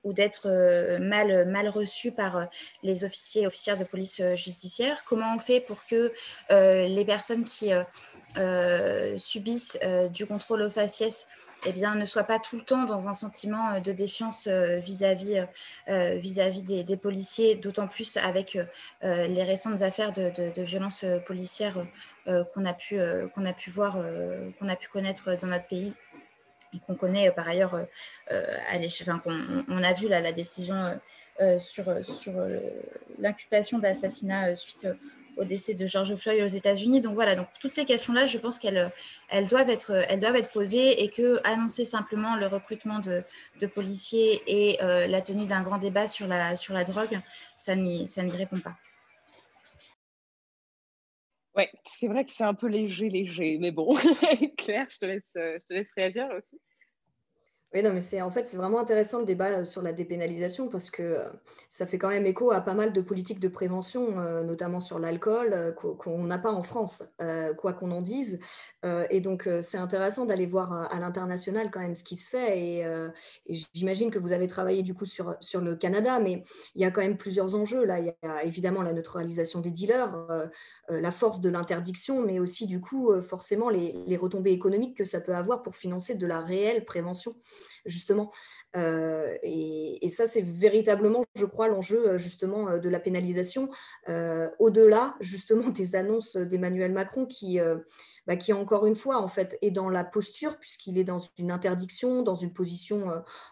[0.03, 2.45] ou d'être euh, mal, mal reçu par euh,
[2.83, 5.03] les officiers et officières de police euh, judiciaire.
[5.05, 6.11] Comment on fait pour que
[6.49, 7.71] les personnes qui
[9.17, 9.79] subissent
[10.11, 11.27] du contrôle aux faciès
[11.65, 15.45] eh bien, ne soient pas tout le temps dans un sentiment de défiance vis-à-vis
[15.87, 18.57] vis-à-vis des, policiers, d'autant plus avec
[19.01, 21.85] les récentes affaires de, de, violences policières
[22.25, 22.99] qu'on a, pu,
[23.33, 23.97] qu'on a pu voir,
[24.59, 25.93] qu'on a pu connaître dans notre pays
[26.79, 27.83] qu'on connaît euh, par ailleurs euh,
[28.31, 29.21] euh, à enfin,
[29.69, 30.99] on, a vu la décision
[31.57, 32.33] sur, sur
[33.19, 34.87] l'inculpation d'assassinat suite
[35.35, 37.01] au décès de George Floyd aux États-Unis.
[37.01, 38.91] Donc voilà, donc toutes ces questions-là, je pense qu'elles
[39.29, 43.23] elles doivent, être, doivent être posées et que annoncer simplement le recrutement de,
[43.59, 47.19] de policiers et la tenue d'un grand débat sur la, sur la drogue,
[47.57, 48.75] ça n'y répond pas.
[51.55, 53.93] Ouais, c'est vrai que c'est un peu léger, léger, mais bon,
[54.57, 56.59] Claire, je te laisse, je te laisse réagir aussi.
[57.73, 60.69] Oui, non, mais c'est en fait c'est vraiment intéressant le débat euh, sur la dépénalisation
[60.69, 61.29] parce que euh,
[61.69, 64.99] ça fait quand même écho à pas mal de politiques de prévention, euh, notamment sur
[64.99, 67.03] l'alcool, qu'on n'a pas en France,
[67.57, 68.39] quoi qu'on en dise.
[69.09, 72.59] et donc c'est intéressant d'aller voir à, l'international quand même ce qui se fait.
[72.59, 72.85] Et,
[73.73, 76.43] j'imagine que vous avez travaillé du coup sur, sur le Canada, mais
[76.75, 77.85] il y a quand même plusieurs enjeux.
[77.85, 80.13] Là, il y a évidemment la neutralisation des dealers,
[80.89, 85.21] la force de l'interdiction, mais aussi du coup forcément les, les retombées économiques que ça
[85.21, 87.35] peut avoir pour financer de la réelle prévention
[87.85, 88.31] justement.
[88.75, 93.69] Euh, et, ça, c'est véritablement, je crois, l'enjeu euh, justement euh, de la pénalisation,
[94.59, 97.59] au-delà justement des annonces d'Emmanuel Macron qui
[98.25, 101.51] bah, qui encore une fois en fait est dans la posture puisqu'il est dans une
[101.51, 103.11] interdiction, dans une position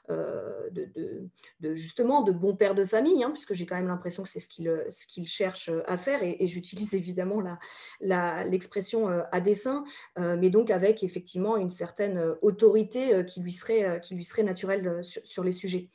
[0.10, 4.40] de, justement de bon père de famille, hein, puisque j'ai quand même l'impression que c'est
[4.40, 6.22] ce qu'il ce qu'il cherche à faire.
[6.24, 7.42] Et, j'utilise évidemment
[8.00, 9.84] l'expression la, à dessein,
[10.18, 15.44] mais donc avec effectivement une certaine autorité qui lui serait qui lui serait naturelle sur
[15.44, 15.90] les sujets.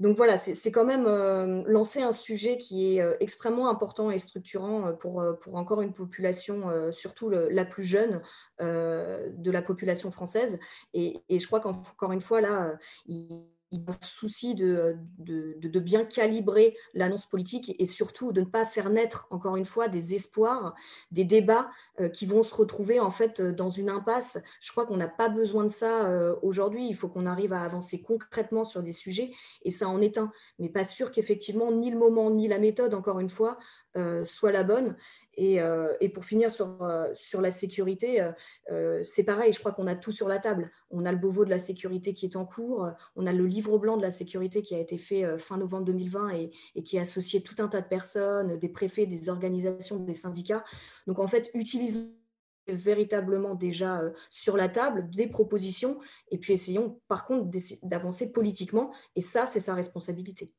[0.00, 4.18] Donc voilà, c'est quand même euh, lancer un sujet qui est euh, extrêmement important et
[4.18, 8.20] structurant euh, pour, pour encore une population, surtout la plus jeune
[8.60, 10.58] de la population française.
[10.94, 12.76] Et, et je crois qu'encore une fois, là,
[13.06, 13.46] il
[13.86, 19.26] un souci de, de, bien calibrer l'annonce politique et surtout de ne pas faire naître,
[19.30, 20.74] encore une fois, des espoirs,
[21.10, 21.70] des débats
[22.00, 24.42] euh, qui vont se retrouver en fait dans une impasse.
[24.60, 26.88] Je crois qu'on n'a pas besoin de ça euh, aujourd'hui.
[26.88, 30.32] Il faut qu'on arrive à avancer concrètement sur des sujets et ça en est un.
[30.58, 33.58] Mais pas sûr qu'effectivement, ni le moment, ni la méthode, encore une fois,
[33.96, 34.96] euh, soit la bonne.
[35.38, 38.30] Euh, et, pour finir sur, euh, la sécurité,
[38.70, 40.70] euh, c'est pareil, je crois qu'on a tout sur la table.
[40.90, 43.78] On a le Beauvau de la sécurité qui est en cours, on a le livre
[43.78, 47.02] blanc de la sécurité qui a été fait fin novembre 2020 et, et qui a
[47.02, 50.64] associé tout un tas de personnes, des préfets, des organisations, des syndicats.
[51.06, 52.14] Donc en fait, utilisons
[52.66, 55.98] véritablement déjà sur la table des propositions
[56.30, 57.50] et puis essayons par contre
[57.82, 60.52] d'avancer politiquement et ça, c'est sa responsabilité.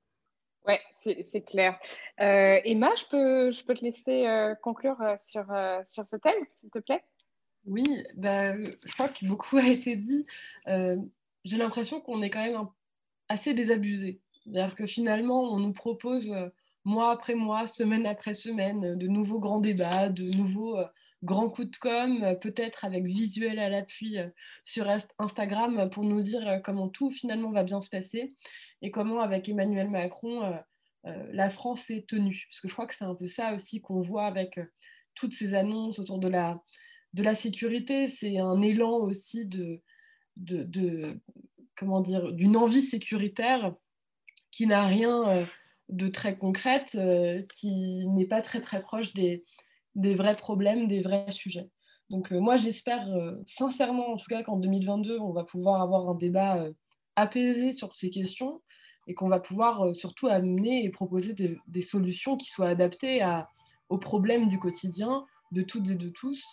[0.67, 1.79] Oui, c'est clair.
[2.19, 5.45] Euh, Emma, je peux, je peux te laisser euh, conclure euh, sur,
[5.85, 7.03] sur ce thème, s'il te plaît?
[7.65, 7.83] Oui,
[8.15, 10.25] bah, je crois que beaucoup a été dit.
[10.65, 12.67] J'ai l'impression qu'on est quand même
[13.29, 14.19] assez désabusé.
[14.43, 16.35] C'est-à-dire que finalement, on nous propose
[16.83, 20.77] mois après mois, semaine après semaine, de nouveaux grands débats, de nouveaux
[21.23, 24.17] grands coups de com, peut-être avec visuel à l'appui
[24.63, 24.87] sur
[25.17, 28.35] Instagram pour nous dire comment tout finalement va bien se passer
[28.81, 30.59] et comment avec Emmanuel Macron,
[31.03, 32.45] la France est tenue.
[32.49, 34.59] Parce que je crois que c'est un peu ça aussi qu'on voit avec
[35.15, 36.61] toutes ces annonces autour de la,
[37.13, 38.07] de la sécurité.
[38.07, 39.81] C'est un élan aussi de,
[40.37, 41.19] de,
[41.75, 43.73] comment dire, d'une envie sécuritaire
[44.51, 45.45] qui n'a rien euh,
[45.89, 49.43] de très concrète, euh, qui n'est pas très très proche des,
[49.95, 51.69] des, vrais problèmes, des vrais sujets.
[52.09, 53.07] Donc euh, moi j'espère
[53.47, 56.67] sincèrement en tout cas qu'en 2022 on va pouvoir avoir un débat
[57.15, 58.61] apaisé sur ces questions
[59.07, 63.25] et qu'on va pouvoir surtout amener et proposer des, solutions qui soient adaptées
[63.89, 66.43] aux problèmes du quotidien de toutes et de tous,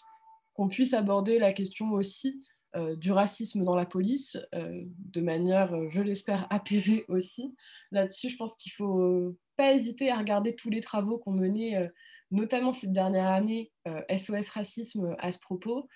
[0.55, 4.83] qu'on puisse aborder la question aussi euh, du racisme dans la police euh,
[5.13, 7.55] de manière, euh, je l'espère, apaisée aussi.
[7.91, 11.91] Là-dessus, je pense qu'il ne faut pas hésiter à regarder tous les travaux qu'on menait,
[12.33, 13.73] notamment cette dernière année,
[14.11, 15.89] SOS Racisme à ce propos.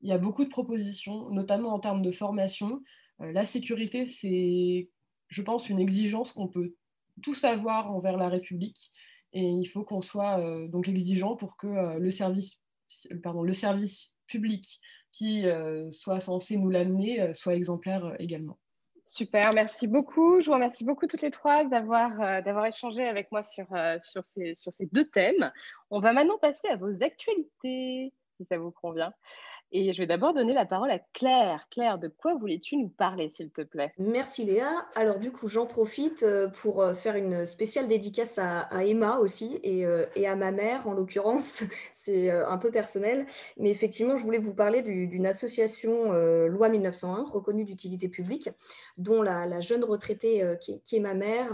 [0.00, 2.82] Il y a beaucoup de propositions, notamment en termes de formation.
[3.18, 4.88] la sécurité, c'est,
[5.28, 6.74] je pense, une exigence qu'on peut
[7.22, 8.90] tous avoir envers la République.
[9.32, 12.58] Et il faut qu'on soit donc exigeant pour que le, service,
[14.26, 14.80] public
[15.14, 18.58] qui euh, soit censé nous l'amener euh, soit exemplaire euh, également.
[19.06, 20.40] Super, merci beaucoup.
[20.40, 23.64] Je vous remercie beaucoup toutes les trois d'avoir d'avoir échangé avec moi ces,
[24.00, 25.52] sur ces deux thèmes.
[25.90, 29.12] On va maintenant passer à vos actualités, si ça vous convient.
[29.76, 31.66] Et je vais d'abord donner la parole à Claire.
[31.68, 33.92] Claire, de quoi voulais-tu nous parler, s'il te plaît?
[33.98, 34.70] Merci Léa.
[34.94, 39.58] Alors du coup, j'en profite euh, pour euh, faire une spéciale dédicace à, Emma aussi
[39.66, 41.64] euh, et, à ma mère, en l'occurrence.
[41.92, 43.26] C'est un peu personnel.
[43.58, 46.12] Mais effectivement, je voulais vous parler d'une association
[46.46, 48.50] Loi 1901, reconnue d'utilité publique,
[48.96, 51.48] dont la, jeune retraitée qui, qui, est ma mère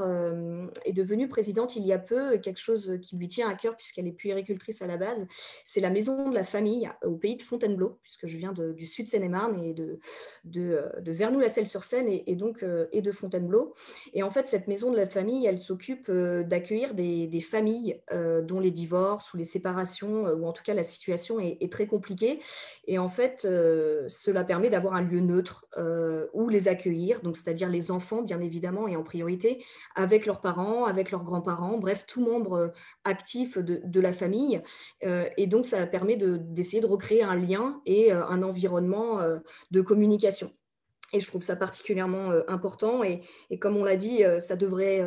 [0.84, 4.06] est devenue présidente il y a peu, quelque chose qui lui tient à cœur puisqu'elle
[4.06, 5.26] est puéricultrice à la base.
[5.64, 9.06] C'est la Maison de la Famille au pays de Fontainebleau puisque je viens du sud
[9.06, 10.00] Seine-et-Marne et de,
[10.44, 13.72] de, euh, de Vernoux-la-Selle-sur-Seine et, donc euh, et de Fontainebleau.
[14.14, 18.00] Et en fait, cette maison de la famille, elle s'occupe euh, d'accueillir des, des, familles
[18.42, 22.40] dont les divorces ou les séparations, ou en tout cas la situation est, très compliquée.
[22.86, 25.66] Et en fait, cela permet d'avoir un lieu neutre
[26.34, 30.84] où les accueillir, donc c'est-à-dire les enfants, bien évidemment, et en priorité, avec leurs parents,
[30.84, 32.72] avec leurs grands-parents, bref, tout membre
[33.04, 34.61] actif de, de la famille.
[35.02, 39.38] et donc, ça permet d'essayer de recréer un lien et euh, un environnement euh,
[39.70, 40.53] de communication.
[41.12, 43.02] Et je trouve ça particulièrement euh, important.
[43.02, 45.04] Et, et comme on l'a dit, ça devrait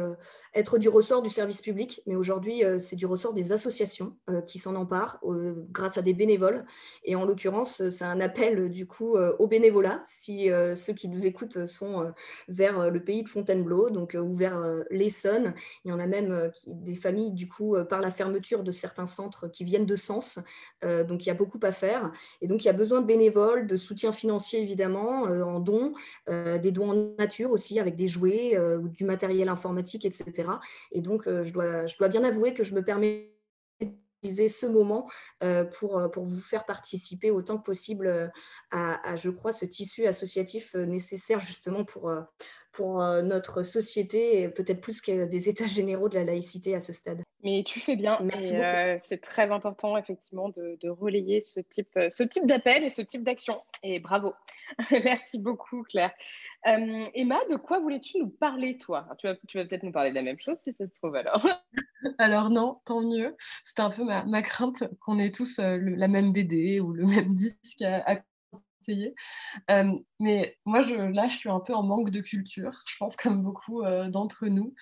[0.55, 4.41] être du ressort du service public, mais aujourd'hui, euh, c'est du ressort des associations euh,
[4.41, 6.65] qui s'en emparent euh, grâce à des bénévoles.
[7.03, 11.65] Et en l'occurrence, c'est un appel du coup au bénévolat, si ceux qui nous écoutent
[11.65, 12.13] sont
[12.47, 15.53] vers le pays de Fontainebleau, donc ou vers l'Essonne.
[15.85, 19.47] Il y en a même des familles, du coup, par la fermeture de certains centres
[19.47, 20.39] qui viennent de Sens.
[20.81, 22.11] donc, il y a beaucoup à faire.
[22.41, 25.92] Et donc, il y a besoin de bénévoles, de soutien financier, évidemment, en dons,
[26.27, 28.57] des dons en nature aussi, avec des jouets,
[28.95, 30.43] du matériel informatique, etc.
[30.91, 31.53] Et donc, euh, je
[31.97, 33.29] dois, bien avouer que je me permets
[34.23, 35.09] ce moment
[35.43, 38.31] euh, pour, euh, pour vous faire participer autant que possible
[38.71, 42.13] à, je crois, ce tissu associatif nécessaire justement pour,
[42.73, 46.93] pour notre société, et peut-être plus que des états généraux de la laïcité à ce
[46.93, 47.23] stade.
[47.43, 48.17] Mais tu fais bien.
[48.23, 52.89] Merci euh, c'est très important, effectivement, de, relayer ce type, euh, ce type d'appel et
[52.89, 53.61] ce type d'action.
[53.83, 54.33] Et bravo.
[54.91, 56.13] Merci beaucoup, Claire.
[56.67, 59.09] Euh, Emma, de quoi voulais-tu nous parler, toi?
[59.17, 61.15] Tu vas, tu vas peut-être nous parler de la même chose, si ça se trouve
[61.15, 61.45] alors.
[62.17, 63.35] alors non, tant mieux.
[63.65, 67.81] C'était un peu ma, crainte qu'on ait tous la même BD ou le même disque
[67.81, 68.21] à,
[68.83, 69.15] conseiller.
[70.19, 73.41] mais moi, je, là, je suis un peu en manque de culture, je pense comme
[73.43, 74.73] beaucoup d'entre nous.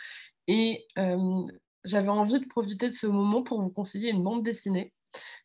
[0.47, 0.85] Et
[1.83, 4.93] j'avais envie de profiter de ce moment pour vous conseiller une bande dessinée,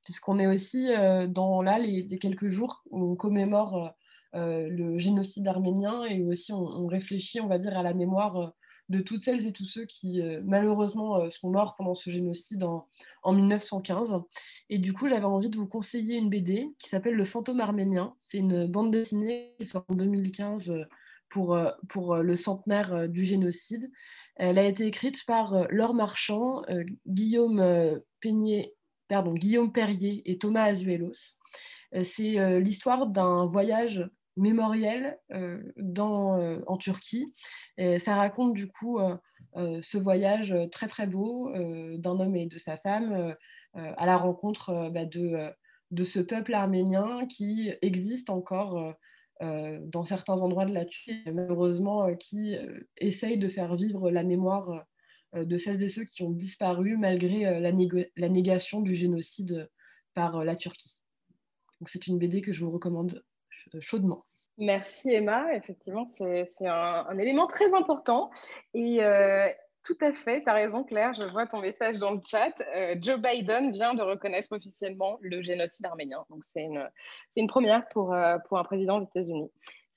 [0.05, 3.89] puisqu'on est aussi euh, dans là les, quelques jours où on commémore euh,
[4.35, 8.53] euh, le génocide arménien et aussi on, réfléchit, on va dire, à la mémoire
[8.89, 12.89] de toutes celles et tous ceux qui malheureusement sont morts pendant ce génocide en,
[13.22, 14.20] en 1915.
[14.70, 18.14] Et du coup, j'avais envie de vous conseiller une BD qui s'appelle Le fantôme arménien.
[18.20, 20.72] C'est une bande dessinée qui sort en 2015
[21.28, 21.59] pour,
[21.89, 23.91] pour le centenaire du génocide.
[24.37, 27.99] Elle a été écrite par euh, Laure Marchand, euh, Guillaume, euh,
[29.09, 31.39] pardon, Guillaume Perrier et Thomas Azuelos.
[32.03, 34.05] C'est l'histoire d'un voyage
[34.37, 35.18] mémoriel
[35.76, 37.32] dans, en Turquie.
[37.78, 38.99] Et ça raconte du coup
[39.55, 41.51] ce voyage très très beau
[41.99, 43.34] d'un homme et de sa femme
[43.74, 45.51] à la rencontre bah, de,
[45.91, 48.95] de ce peuple arménien qui existe encore
[49.43, 54.11] euh, dans certains endroits de la Turquie, malheureusement, euh, qui euh, essayent de faire vivre
[54.11, 54.87] la mémoire
[55.34, 59.68] de celles et ceux qui ont disparu malgré la, la, négation du génocide
[60.14, 61.03] par la Turquie.
[61.78, 63.22] Donc c'est une BD que je vous recommande
[63.81, 64.25] chaudement.
[64.59, 68.31] Merci Emma, effectivement c'est un, un, élément très important
[68.73, 69.03] et
[69.87, 72.53] tout à fait, tu as raison Claire, je vois ton message dans le chat.
[72.75, 76.25] Euh, Joe Biden vient de reconnaître officiellement le génocide arménien.
[76.29, 76.91] Donc c'est une,
[77.37, 79.49] une première pour, euh, pour un président des États-Unis.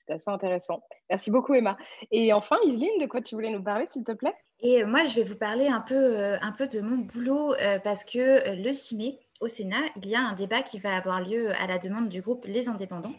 [0.06, 0.84] C'est assez intéressant.
[1.08, 1.76] Merci beaucoup Emma.
[2.12, 4.34] Et enfin, Isline, de quoi tu voulais nous parler s'il te plaît?
[4.60, 8.04] Et moi, je vais vous parler un peu, euh, un peu de mon boulot parce
[8.04, 11.66] que le CIME, au Sénat, il y a un débat qui va avoir lieu à
[11.66, 13.14] la demande du groupe Les Indépendants.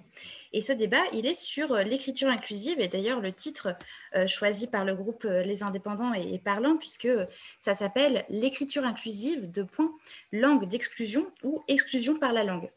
[0.53, 2.79] Et ce débat, il est sur euh, l'écriture inclusive.
[2.79, 3.75] Et d'ailleurs, le titre
[4.15, 7.09] euh, choisi par le groupe euh, Les Indépendants est, parlant, puisque
[7.59, 9.91] ça s'appelle L'écriture inclusive de point
[10.31, 12.69] langue d'exclusion ou exclusion par la langue.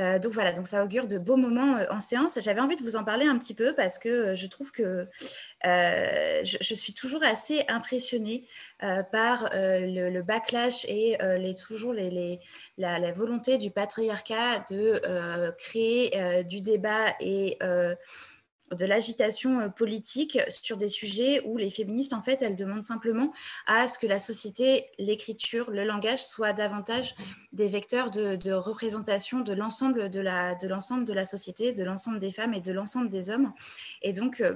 [0.00, 2.38] Euh, donc voilà, donc ça augure de beaux moments euh, en séance.
[2.40, 5.06] J'avais envie de vous en parler un petit peu parce que euh, je trouve que
[5.62, 8.46] je, suis toujours assez impressionnée
[8.80, 12.40] par le, backlash et les, toujours les,
[12.78, 17.58] la, volonté du patriarcat de créer du débat et
[18.74, 23.32] de l'agitation euh, politique sur des sujets où les féministes, en fait, elles demandent simplement
[23.66, 27.14] à ce que la société, l'écriture, le langage soient davantage
[27.52, 32.18] des vecteurs de, représentation de l'ensemble de la, de l'ensemble de la société, de l'ensemble
[32.18, 33.52] des femmes et de l'ensemble des hommes.
[34.02, 34.54] Et donc, euh,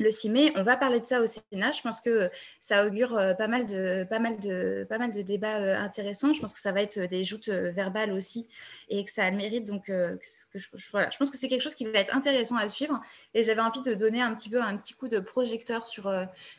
[0.00, 0.52] le 6 mai.
[0.56, 1.72] On va parler de ça au Sénat.
[1.72, 5.22] Je pense que ça augure euh, pas mal de, pas mal de, pas mal de
[5.22, 6.32] débats euh, intéressants.
[6.32, 8.48] Je pense que ça va être des joutes euh, verbales aussi
[8.88, 9.66] et que ça a le mérite.
[9.66, 13.00] Donc, je pense que c'est quelque chose qui va être intéressant à suivre.
[13.34, 16.12] Et j'avais envie de donner un petit peu un petit coup de projecteur sur,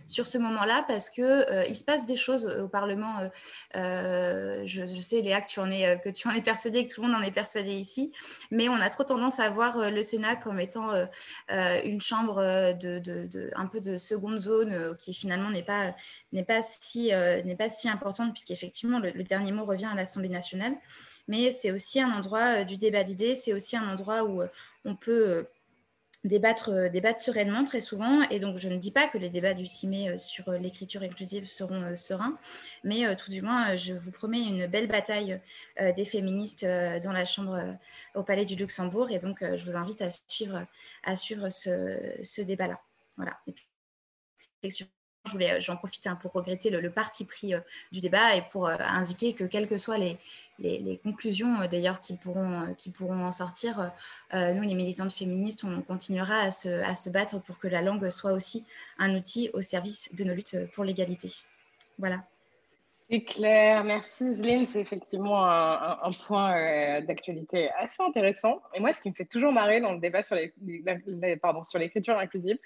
[0.08, 3.30] sur ce moment-là parce que il se passe des choses au Parlement.
[3.74, 7.08] je, sais, Léa, que tu, en es, que tu en es persuadée, que tout le
[7.08, 8.14] monde en est persuadé ici.
[8.52, 10.92] Mais on a trop tendance à voir le Sénat comme étant
[11.50, 13.00] une chambre de
[13.56, 15.96] un peu de seconde zone euh, qui finalement n'est pas,
[16.48, 20.30] pas, si, euh, n'est pas si importante puisqu'effectivement le, le dernier mot revient à l'Assemblée
[20.30, 20.74] nationale.
[21.28, 24.42] Mais c'est aussi un endroit euh, du débat d'idées, c'est aussi un endroit où
[24.86, 25.46] on peut
[26.24, 28.24] débattre, débattre sereinement très souvent.
[28.30, 31.96] Et donc, je ne dis pas que les débats du CIME sur l'écriture inclusive seront
[31.96, 32.38] sereins,
[32.84, 35.40] mais tout du moins, je vous promets une belle bataille
[35.80, 37.78] des féministes dans la Chambre
[38.16, 39.12] au Palais du Luxembourg.
[39.12, 40.66] Et donc, je vous invite à suivre,
[41.04, 42.80] à suivre ce, ce débat-là.
[43.18, 43.38] Voilà.
[45.60, 47.60] j'en profite hein, pour regretter le, parti pris euh,
[47.92, 50.18] du débat et pour euh, indiquer que quelles que soient les,
[51.04, 53.92] conclusions euh, d'ailleurs qui pourront, qui pourront en sortir,
[54.34, 58.10] nous les militantes féministes, on continuera à se, à se, battre pour que la langue
[58.10, 58.66] soit aussi
[58.98, 61.32] un outil au service de nos luttes pour l'égalité.
[61.98, 62.24] Voilà.
[63.12, 64.66] C'est clair, merci Zlin.
[64.66, 68.62] C'est effectivement un, point euh, d'actualité assez intéressant.
[68.74, 70.38] Et moi, ce qui me fait toujours marrer dans le débat sur
[71.78, 72.58] l'écriture inclusive,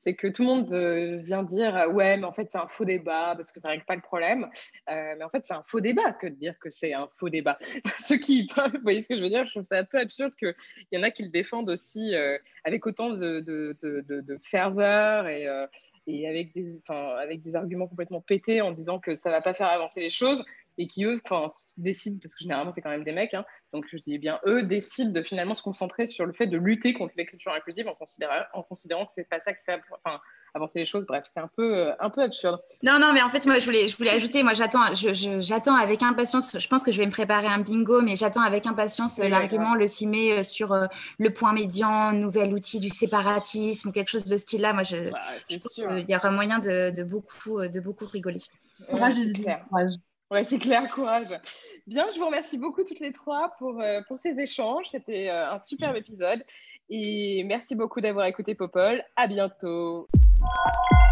[0.00, 2.84] c'est que tout le monde euh, vient dire ouais, mais en fait, c'est un faux
[2.84, 4.50] débat parce que ça ne règle pas le problème.
[4.90, 7.30] Euh, mais en fait, c'est un faux débat que de dire que c'est un faux
[7.30, 7.56] débat.
[7.98, 9.46] Ceux qui, vous voyez ce que je veux dire?
[9.46, 10.54] Je trouve ça un peu absurde qu'il
[10.92, 12.14] y en a qui le défendent aussi
[12.64, 15.48] avec autant de, de, de ferveur et
[16.06, 19.68] et avec des, avec des arguments complètement pétés en disant que ça va pas faire
[19.68, 20.44] avancer les choses
[20.76, 21.20] et qui eux
[21.78, 24.64] décident, parce que généralement c'est quand même des mecs, hein, donc je dis bien eux
[24.64, 28.42] décident de finalement se concentrer sur le fait de lutter contre l'écriture inclusive en considérant,
[28.52, 29.80] en considérant que c'est pas ça qui fait
[30.54, 31.04] avancer les choses.
[31.06, 32.60] Bref, c'est un peu, euh, un peu absurde.
[32.82, 36.02] Non, non, mais en fait moi je voulais, je voulais ajouter, moi j'attends, j'attends avec
[36.02, 36.56] impatience.
[36.58, 39.86] Je pense que je vais me préparer un bingo, mais j'attattends avec impatience l'argument, le
[39.86, 40.86] cimer euh, sur euh,
[41.18, 44.72] le point médian, nouvel outil du séparatisme ou quelque chose de ce style-là.
[44.72, 45.18] Moi, je, bah,
[45.98, 48.40] il y aura moyen de, de, beaucoup, de beaucoup rigoler.
[48.88, 49.16] Courage,
[49.68, 49.94] courage.
[50.30, 51.28] Ouais, c'est clair, courage.
[51.86, 54.86] Bien, je vous remercie beaucoup toutes les trois pour, euh, pour ces échanges.
[54.90, 56.42] C'était euh, un superbe épisode.
[56.88, 59.02] Et merci beaucoup d'avoir écouté Popol.
[59.16, 60.08] À bientôt.
[60.40, 60.50] Thank
[60.90, 61.03] you.